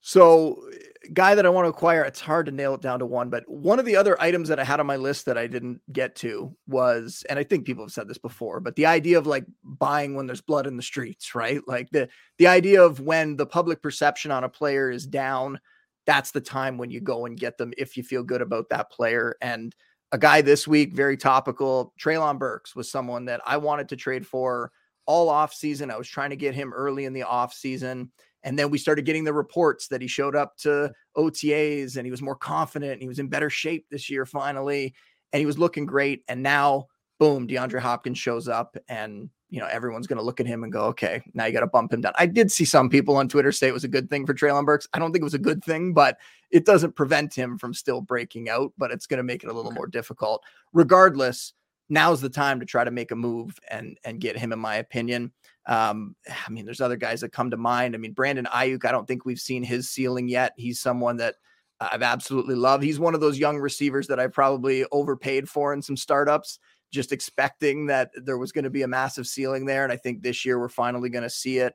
so, 0.00 0.68
guy 1.12 1.34
that 1.34 1.46
I 1.46 1.48
want 1.48 1.64
to 1.66 1.70
acquire, 1.70 2.02
it's 2.04 2.20
hard 2.20 2.46
to 2.46 2.52
nail 2.52 2.74
it 2.74 2.80
down 2.80 2.98
to 2.98 3.06
one, 3.06 3.30
but 3.30 3.48
one 3.48 3.78
of 3.78 3.84
the 3.84 3.96
other 3.96 4.20
items 4.20 4.48
that 4.48 4.58
I 4.58 4.64
had 4.64 4.80
on 4.80 4.86
my 4.86 4.96
list 4.96 5.26
that 5.26 5.38
I 5.38 5.46
didn't 5.46 5.80
get 5.92 6.14
to 6.16 6.54
was, 6.66 7.24
and 7.28 7.38
I 7.38 7.44
think 7.44 7.64
people 7.64 7.84
have 7.84 7.92
said 7.92 8.08
this 8.08 8.18
before, 8.18 8.60
but 8.60 8.76
the 8.76 8.86
idea 8.86 9.18
of 9.18 9.26
like 9.26 9.44
buying 9.64 10.14
when 10.14 10.26
there's 10.26 10.40
blood 10.40 10.66
in 10.66 10.76
the 10.76 10.82
streets, 10.82 11.34
right? 11.34 11.60
Like 11.66 11.90
the 11.90 12.08
the 12.38 12.46
idea 12.46 12.82
of 12.82 13.00
when 13.00 13.36
the 13.36 13.46
public 13.46 13.82
perception 13.82 14.30
on 14.30 14.44
a 14.44 14.48
player 14.48 14.90
is 14.90 15.06
down, 15.06 15.60
that's 16.06 16.30
the 16.30 16.40
time 16.40 16.78
when 16.78 16.90
you 16.90 17.00
go 17.00 17.26
and 17.26 17.38
get 17.38 17.58
them 17.58 17.72
if 17.78 17.96
you 17.96 18.02
feel 18.02 18.22
good 18.22 18.42
about 18.42 18.68
that 18.70 18.90
player. 18.90 19.36
And 19.40 19.74
a 20.12 20.18
guy 20.18 20.42
this 20.42 20.68
week, 20.68 20.92
very 20.92 21.16
topical. 21.16 21.94
Treylon 21.98 22.38
Burks 22.38 22.76
was 22.76 22.90
someone 22.90 23.24
that 23.26 23.40
I 23.46 23.56
wanted 23.56 23.88
to 23.90 23.96
trade 23.96 24.26
for 24.26 24.70
all 25.06 25.28
off 25.28 25.54
season. 25.54 25.90
I 25.90 25.96
was 25.96 26.08
trying 26.08 26.30
to 26.30 26.36
get 26.36 26.54
him 26.54 26.72
early 26.72 27.06
in 27.06 27.12
the 27.12 27.22
off 27.22 27.54
season. 27.54 28.10
And 28.44 28.58
then 28.58 28.70
we 28.70 28.78
started 28.78 29.04
getting 29.04 29.24
the 29.24 29.32
reports 29.32 29.88
that 29.88 30.02
he 30.02 30.08
showed 30.08 30.36
up 30.36 30.56
to 30.58 30.92
OTAs 31.16 31.96
and 31.96 32.06
he 32.06 32.10
was 32.10 32.22
more 32.22 32.36
confident 32.36 32.92
and 32.92 33.02
he 33.02 33.08
was 33.08 33.18
in 33.18 33.28
better 33.28 33.50
shape 33.50 33.86
this 33.90 34.10
year 34.10 34.26
finally. 34.26 34.94
And 35.32 35.40
he 35.40 35.46
was 35.46 35.58
looking 35.58 35.86
great. 35.86 36.22
And 36.28 36.42
now, 36.42 36.86
boom, 37.18 37.46
DeAndre 37.46 37.80
Hopkins 37.80 38.18
shows 38.18 38.48
up 38.48 38.76
and 38.88 39.30
you 39.52 39.60
know, 39.60 39.66
everyone's 39.66 40.06
going 40.06 40.16
to 40.16 40.24
look 40.24 40.40
at 40.40 40.46
him 40.46 40.64
and 40.64 40.72
go, 40.72 40.84
okay, 40.84 41.22
now 41.34 41.44
you 41.44 41.52
got 41.52 41.60
to 41.60 41.66
bump 41.66 41.92
him 41.92 42.00
down. 42.00 42.14
I 42.16 42.24
did 42.24 42.50
see 42.50 42.64
some 42.64 42.88
people 42.88 43.16
on 43.16 43.28
Twitter 43.28 43.52
say 43.52 43.68
it 43.68 43.74
was 43.74 43.84
a 43.84 43.88
good 43.88 44.08
thing 44.08 44.24
for 44.24 44.32
Treylon 44.32 44.64
Burks. 44.64 44.88
I 44.94 44.98
don't 44.98 45.12
think 45.12 45.20
it 45.20 45.24
was 45.24 45.34
a 45.34 45.38
good 45.38 45.62
thing, 45.62 45.92
but 45.92 46.16
it 46.50 46.64
doesn't 46.64 46.96
prevent 46.96 47.34
him 47.34 47.58
from 47.58 47.74
still 47.74 48.00
breaking 48.00 48.48
out, 48.48 48.72
but 48.78 48.90
it's 48.90 49.06
going 49.06 49.18
to 49.18 49.24
make 49.24 49.44
it 49.44 49.50
a 49.50 49.52
little 49.52 49.70
okay. 49.70 49.76
more 49.76 49.86
difficult. 49.88 50.42
Regardless, 50.72 51.52
now's 51.90 52.22
the 52.22 52.30
time 52.30 52.60
to 52.60 52.66
try 52.66 52.82
to 52.82 52.90
make 52.90 53.10
a 53.10 53.16
move 53.16 53.58
and 53.70 53.98
and 54.04 54.22
get 54.22 54.38
him, 54.38 54.54
in 54.54 54.58
my 54.58 54.76
opinion. 54.76 55.32
Um, 55.66 56.16
I 56.46 56.50
mean, 56.50 56.64
there's 56.64 56.80
other 56.80 56.96
guys 56.96 57.20
that 57.20 57.32
come 57.32 57.50
to 57.50 57.56
mind. 57.56 57.94
I 57.94 57.98
mean, 57.98 58.12
Brandon 58.12 58.46
Aiyuk, 58.46 58.84
I 58.84 58.92
don't 58.92 59.06
think 59.06 59.24
we've 59.24 59.40
seen 59.40 59.62
his 59.62 59.90
ceiling 59.90 60.28
yet. 60.28 60.52
He's 60.56 60.80
someone 60.80 61.16
that 61.18 61.36
I've 61.80 62.02
absolutely 62.02 62.54
loved. 62.54 62.84
He's 62.84 63.00
one 63.00 63.14
of 63.14 63.20
those 63.20 63.38
young 63.38 63.58
receivers 63.58 64.06
that 64.06 64.20
I 64.20 64.28
probably 64.28 64.84
overpaid 64.92 65.48
for 65.48 65.72
in 65.72 65.82
some 65.82 65.96
startups 65.96 66.58
just 66.92 67.10
expecting 67.10 67.86
that 67.86 68.10
there 68.14 68.38
was 68.38 68.52
going 68.52 68.64
to 68.64 68.70
be 68.70 68.82
a 68.82 68.88
massive 68.88 69.26
ceiling 69.26 69.64
there. 69.64 69.82
And 69.82 69.92
I 69.92 69.96
think 69.96 70.22
this 70.22 70.44
year 70.44 70.60
we're 70.60 70.68
finally 70.68 71.08
going 71.08 71.22
to 71.22 71.30
see 71.30 71.58
it. 71.58 71.74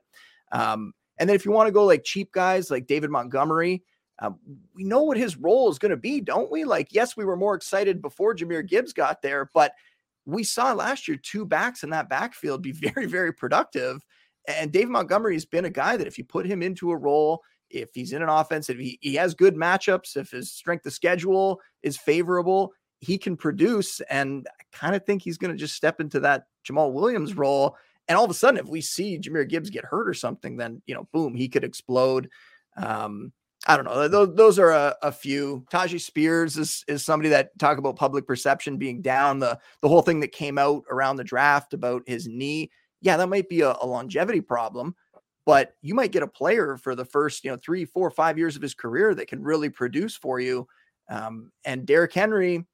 Um, 0.52 0.92
and 1.18 1.28
then 1.28 1.34
if 1.34 1.44
you 1.44 1.50
want 1.50 1.66
to 1.66 1.72
go 1.72 1.84
like 1.84 2.04
cheap 2.04 2.30
guys 2.32 2.70
like 2.70 2.86
David 2.86 3.10
Montgomery, 3.10 3.82
um, 4.20 4.38
we 4.74 4.84
know 4.84 5.02
what 5.02 5.16
his 5.16 5.36
role 5.36 5.70
is 5.70 5.78
going 5.78 5.90
to 5.90 5.96
be, 5.96 6.20
don't 6.20 6.50
we? 6.50 6.64
Like, 6.64 6.88
yes, 6.90 7.16
we 7.16 7.24
were 7.24 7.36
more 7.36 7.54
excited 7.54 8.00
before 8.00 8.34
Jahmyr 8.34 8.66
Gibbs 8.66 8.92
got 8.92 9.22
there, 9.22 9.50
but 9.52 9.72
we 10.28 10.44
saw 10.44 10.74
last 10.74 11.08
year 11.08 11.16
two 11.16 11.46
backs 11.46 11.82
in 11.82 11.90
that 11.90 12.10
backfield 12.10 12.62
be 12.62 12.72
very, 12.72 13.06
very 13.06 13.32
productive. 13.32 14.04
And 14.46 14.70
Dave 14.70 14.88
Montgomery 14.88 15.34
has 15.34 15.46
been 15.46 15.64
a 15.64 15.70
guy 15.70 15.96
that 15.96 16.06
if 16.06 16.18
you 16.18 16.24
put 16.24 16.46
him 16.46 16.62
into 16.62 16.90
a 16.90 16.96
role, 16.96 17.42
if 17.70 17.90
he's 17.94 18.12
in 18.12 18.22
an 18.22 18.28
offense, 18.28 18.70
if 18.70 18.78
he, 18.78 18.98
he 19.00 19.14
has 19.14 19.34
good 19.34 19.54
matchups, 19.54 20.16
if 20.16 20.30
his 20.30 20.52
strength 20.52 20.86
of 20.86 20.92
schedule 20.92 21.60
is 21.82 21.96
favorable, 21.96 22.72
he 23.00 23.18
can 23.18 23.36
produce. 23.36 24.00
And 24.02 24.46
I 24.48 24.64
kind 24.76 24.94
of 24.94 25.04
think 25.04 25.22
he's 25.22 25.38
going 25.38 25.50
to 25.52 25.58
just 25.58 25.74
step 25.74 26.00
into 26.00 26.20
that 26.20 26.44
Jamaal 26.66 26.92
Williams 26.92 27.36
role. 27.36 27.76
And 28.06 28.16
all 28.16 28.24
of 28.24 28.30
a 28.30 28.34
sudden, 28.34 28.58
if 28.58 28.66
we 28.66 28.80
see 28.80 29.18
Jahmyr 29.18 29.48
Gibbs 29.48 29.70
get 29.70 29.84
hurt 29.84 30.08
or 30.08 30.14
something, 30.14 30.56
then, 30.56 30.82
you 30.86 30.94
know, 30.94 31.08
boom, 31.12 31.34
he 31.34 31.48
could 31.48 31.64
explode. 31.64 32.30
Um, 32.76 33.32
I 33.68 33.76
don't 33.76 33.84
know. 33.84 34.08
Those, 34.08 34.34
those 34.34 34.58
are 34.58 34.70
a, 34.70 34.96
a, 35.02 35.12
few. 35.12 35.62
Tyjae 35.70 36.00
Spears 36.00 36.56
is, 36.56 36.82
is 36.88 37.04
somebody 37.04 37.28
that 37.28 37.56
talk 37.58 37.76
about 37.76 37.96
public 37.96 38.26
perception 38.26 38.78
being 38.78 39.02
down. 39.02 39.38
The, 39.38 39.58
the 39.82 39.88
whole 39.88 40.00
thing 40.00 40.20
that 40.20 40.32
came 40.32 40.56
out 40.56 40.84
around 40.90 41.16
the 41.16 41.24
draft 41.24 41.74
about 41.74 42.02
his 42.06 42.26
knee. 42.26 42.70
Yeah, 43.02 43.18
that 43.18 43.28
might 43.28 43.50
be 43.50 43.60
a, 43.60 43.76
a 43.80 43.86
longevity 43.86 44.40
problem, 44.40 44.96
but 45.44 45.74
you 45.82 45.94
might 45.94 46.12
get 46.12 46.22
a 46.22 46.26
player 46.26 46.78
for 46.78 46.94
the 46.94 47.04
first, 47.04 47.44
you 47.44 47.50
know, 47.50 47.58
three, 47.58 47.84
four, 47.84 48.10
five 48.10 48.38
years 48.38 48.56
of 48.56 48.62
his 48.62 48.74
career 48.74 49.14
that 49.14 49.28
can 49.28 49.42
really 49.42 49.68
produce 49.68 50.16
for 50.16 50.40
you. 50.40 50.66
Um, 51.10 51.52
and 51.66 51.86
Derrick 51.86 52.14
Henry, 52.14 52.64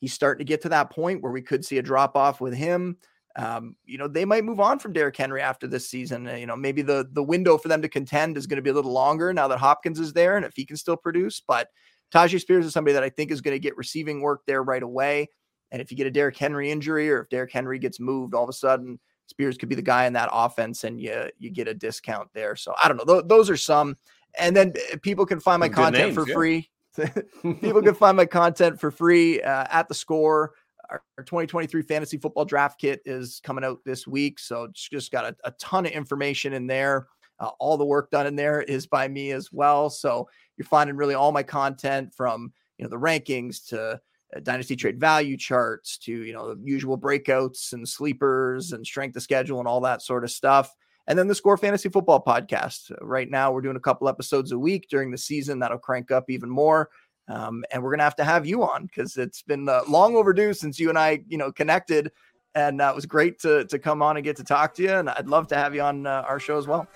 he's 0.00 0.12
starting 0.12 0.46
to 0.46 0.48
get 0.48 0.62
to 0.62 0.68
that 0.68 0.90
point 0.90 1.22
where 1.22 1.32
we 1.32 1.42
could 1.42 1.64
see 1.64 1.78
a 1.78 1.82
drop 1.82 2.16
off 2.16 2.40
with 2.40 2.54
him. 2.54 2.98
Um, 3.36 3.76
you 3.84 3.98
know, 3.98 4.08
they 4.08 4.24
might 4.24 4.44
move 4.44 4.60
on 4.60 4.78
from 4.78 4.94
Derrick 4.94 5.16
Henry 5.16 5.42
after 5.42 5.66
this 5.66 5.90
season. 5.90 6.26
Uh, 6.26 6.34
you 6.34 6.46
know, 6.46 6.56
maybe 6.56 6.82
the 6.82 7.06
the 7.12 7.22
window 7.22 7.58
for 7.58 7.68
them 7.68 7.82
to 7.82 7.88
contend 7.88 8.36
is 8.36 8.46
going 8.46 8.56
to 8.56 8.62
be 8.62 8.70
a 8.70 8.74
little 8.74 8.92
longer 8.92 9.32
now 9.32 9.46
that 9.48 9.58
Hopkins 9.58 10.00
is 10.00 10.12
there 10.12 10.36
and 10.36 10.46
if 10.46 10.54
he 10.56 10.64
can 10.64 10.76
still 10.76 10.96
produce. 10.96 11.42
But 11.46 11.68
Tyjae 12.12 12.40
Spears 12.40 12.64
is 12.64 12.72
somebody 12.72 12.94
that 12.94 13.02
I 13.02 13.10
think 13.10 13.30
is 13.30 13.40
going 13.40 13.54
to 13.54 13.58
get 13.60 13.76
receiving 13.76 14.20
work 14.20 14.42
there 14.46 14.62
right 14.62 14.82
away. 14.82 15.28
And 15.70 15.82
if 15.82 15.90
you 15.90 15.96
get 15.96 16.06
a 16.06 16.10
Derrick 16.10 16.36
Henry 16.36 16.70
injury 16.70 17.10
or 17.10 17.22
if 17.22 17.28
Derrick 17.28 17.52
Henry 17.52 17.78
gets 17.78 18.00
moved, 18.00 18.34
all 18.34 18.44
of 18.44 18.48
a 18.48 18.54
sudden 18.54 18.98
Spears 19.26 19.58
could 19.58 19.68
be 19.68 19.74
the 19.74 19.82
guy 19.82 20.06
in 20.06 20.12
that 20.14 20.30
offense 20.32 20.84
and 20.84 21.00
you 21.00 21.28
you 21.38 21.50
get 21.50 21.68
a 21.68 21.74
discount 21.74 22.28
there. 22.32 22.56
So 22.56 22.74
I 22.82 22.88
don't 22.88 22.96
know. 22.96 23.14
Th- 23.14 23.28
those 23.28 23.50
are 23.50 23.56
some. 23.56 23.96
And 24.38 24.54
then 24.54 24.72
uh, 24.92 24.96
people 25.02 25.26
can 25.26 25.40
find 25.40 25.60
my 25.60 25.68
content 25.68 26.04
names, 26.06 26.14
for 26.14 26.28
yeah. 26.28 26.34
free. 26.34 26.70
People 27.60 27.82
can 27.82 27.94
find 27.94 28.16
my 28.16 28.26
content 28.26 28.80
for 28.80 28.90
free 28.90 29.42
uh, 29.42 29.66
at 29.70 29.88
the 29.88 29.94
score. 29.94 30.52
Our, 30.90 31.02
our, 31.18 31.24
2023 31.24 31.82
fantasy 31.82 32.18
football 32.18 32.44
draft 32.44 32.80
kit 32.80 33.00
is 33.04 33.40
coming 33.42 33.64
out 33.64 33.78
this 33.84 34.06
week. 34.06 34.38
So 34.38 34.64
it's 34.64 34.88
just 34.88 35.10
got 35.10 35.24
a, 35.24 35.36
a 35.44 35.50
ton 35.52 35.86
of 35.86 35.92
information 35.92 36.52
in 36.52 36.66
there. 36.66 37.06
Uh, 37.38 37.50
all 37.58 37.76
the 37.76 37.84
work 37.84 38.10
done 38.10 38.26
in 38.26 38.36
there 38.36 38.62
is 38.62 38.86
by 38.86 39.08
me 39.08 39.32
as 39.32 39.52
well. 39.52 39.90
So 39.90 40.28
you're 40.56 40.66
finding 40.66 40.96
really 40.96 41.14
all 41.14 41.32
my 41.32 41.42
content 41.42 42.14
from, 42.14 42.52
you 42.78 42.84
know, 42.84 42.88
the 42.88 42.96
rankings 42.96 43.66
to 43.68 44.00
uh, 44.34 44.40
dynasty 44.42 44.74
trade 44.74 44.98
value 44.98 45.36
charts 45.36 45.98
to, 45.98 46.12
you 46.12 46.32
know, 46.32 46.54
the 46.54 46.60
usual 46.64 46.98
breakouts 46.98 47.72
and 47.72 47.86
sleepers 47.86 48.72
and 48.72 48.86
strength 48.86 49.16
of 49.16 49.22
schedule 49.22 49.58
and 49.58 49.68
all 49.68 49.80
that 49.82 50.02
sort 50.02 50.24
of 50.24 50.30
stuff. 50.30 50.72
And 51.08 51.18
then 51.18 51.28
the 51.28 51.34
Score 51.34 51.56
Fantasy 51.56 51.88
Football 51.88 52.24
podcast. 52.24 52.90
Right 53.00 53.30
now, 53.30 53.52
we're 53.52 53.60
doing 53.60 53.76
a 53.76 53.80
couple 53.80 54.08
episodes 54.08 54.50
a 54.50 54.58
week 54.58 54.88
during 54.90 55.12
the 55.12 55.18
season. 55.18 55.60
That'll 55.60 55.78
crank 55.78 56.10
up 56.10 56.28
even 56.28 56.50
more. 56.50 56.90
Um, 57.28 57.64
and 57.70 57.82
we're 57.82 57.90
gonna 57.90 58.04
have 58.04 58.16
to 58.16 58.24
have 58.24 58.46
you 58.46 58.62
on 58.62 58.86
because 58.86 59.16
it's 59.16 59.42
been 59.42 59.68
uh, 59.68 59.80
long 59.88 60.16
overdue 60.16 60.54
since 60.54 60.78
you 60.78 60.88
and 60.88 60.98
I, 60.98 61.22
you 61.28 61.38
know, 61.38 61.50
connected, 61.50 62.12
and 62.54 62.80
uh, 62.80 62.90
it 62.90 62.94
was 62.94 63.06
great 63.06 63.38
to 63.40 63.64
to 63.66 63.78
come 63.78 64.02
on 64.02 64.16
and 64.16 64.24
get 64.24 64.36
to 64.36 64.44
talk 64.44 64.74
to 64.74 64.82
you. 64.82 64.92
And 64.92 65.10
I'd 65.10 65.28
love 65.28 65.48
to 65.48 65.56
have 65.56 65.74
you 65.74 65.82
on 65.82 66.06
uh, 66.06 66.24
our 66.28 66.38
show 66.38 66.58
as 66.58 66.66
well. 66.66 66.86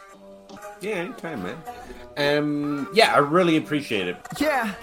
Yeah, 0.81 0.95
anytime, 0.95 1.43
man. 1.43 1.59
Um, 2.17 2.89
yeah, 2.93 3.15
I 3.15 3.19
really 3.19 3.57
appreciate 3.57 4.09
it. 4.09 4.17
Yeah. 4.39 4.75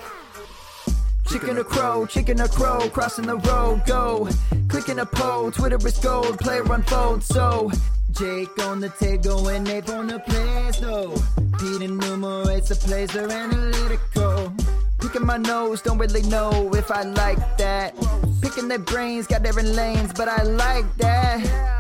Chicken 1.29 1.57
a 1.57 1.63
crow, 1.63 2.05
chicken 2.05 2.39
a 2.39 2.47
crow, 2.47 2.89
crossing 2.89 3.25
the 3.27 3.35
road, 3.35 3.83
go. 3.85 4.29
Clicking 4.69 4.99
a 4.99 5.05
pole, 5.05 5.51
Twitter 5.51 5.77
is 5.85 5.97
gold, 5.97 6.39
player 6.39 6.63
unfold, 6.71 7.21
so. 7.21 7.69
Jake 8.11 8.57
on 8.65 8.79
the 8.79 8.89
table 8.89 9.49
and 9.49 9.67
Ape 9.67 9.89
on 9.89 10.07
the 10.07 10.19
place, 10.19 10.81
no. 10.81 11.13
Pete 11.59 11.81
enumerates 11.81 12.69
the 12.69 12.75
plays, 12.75 13.11
they're 13.11 13.29
analytical. 13.29 14.16
Picking 15.17 15.25
my 15.25 15.37
nose, 15.37 15.81
don't 15.81 15.97
really 15.97 16.21
know 16.21 16.71
if 16.75 16.91
I 16.91 17.01
like 17.01 17.57
that. 17.57 17.95
Picking 18.39 18.67
their 18.67 18.77
brains, 18.77 19.25
got 19.25 19.41
different 19.41 19.69
lanes, 19.69 20.13
but 20.13 20.27
I 20.27 20.43
like 20.43 20.85
that. 20.97 21.76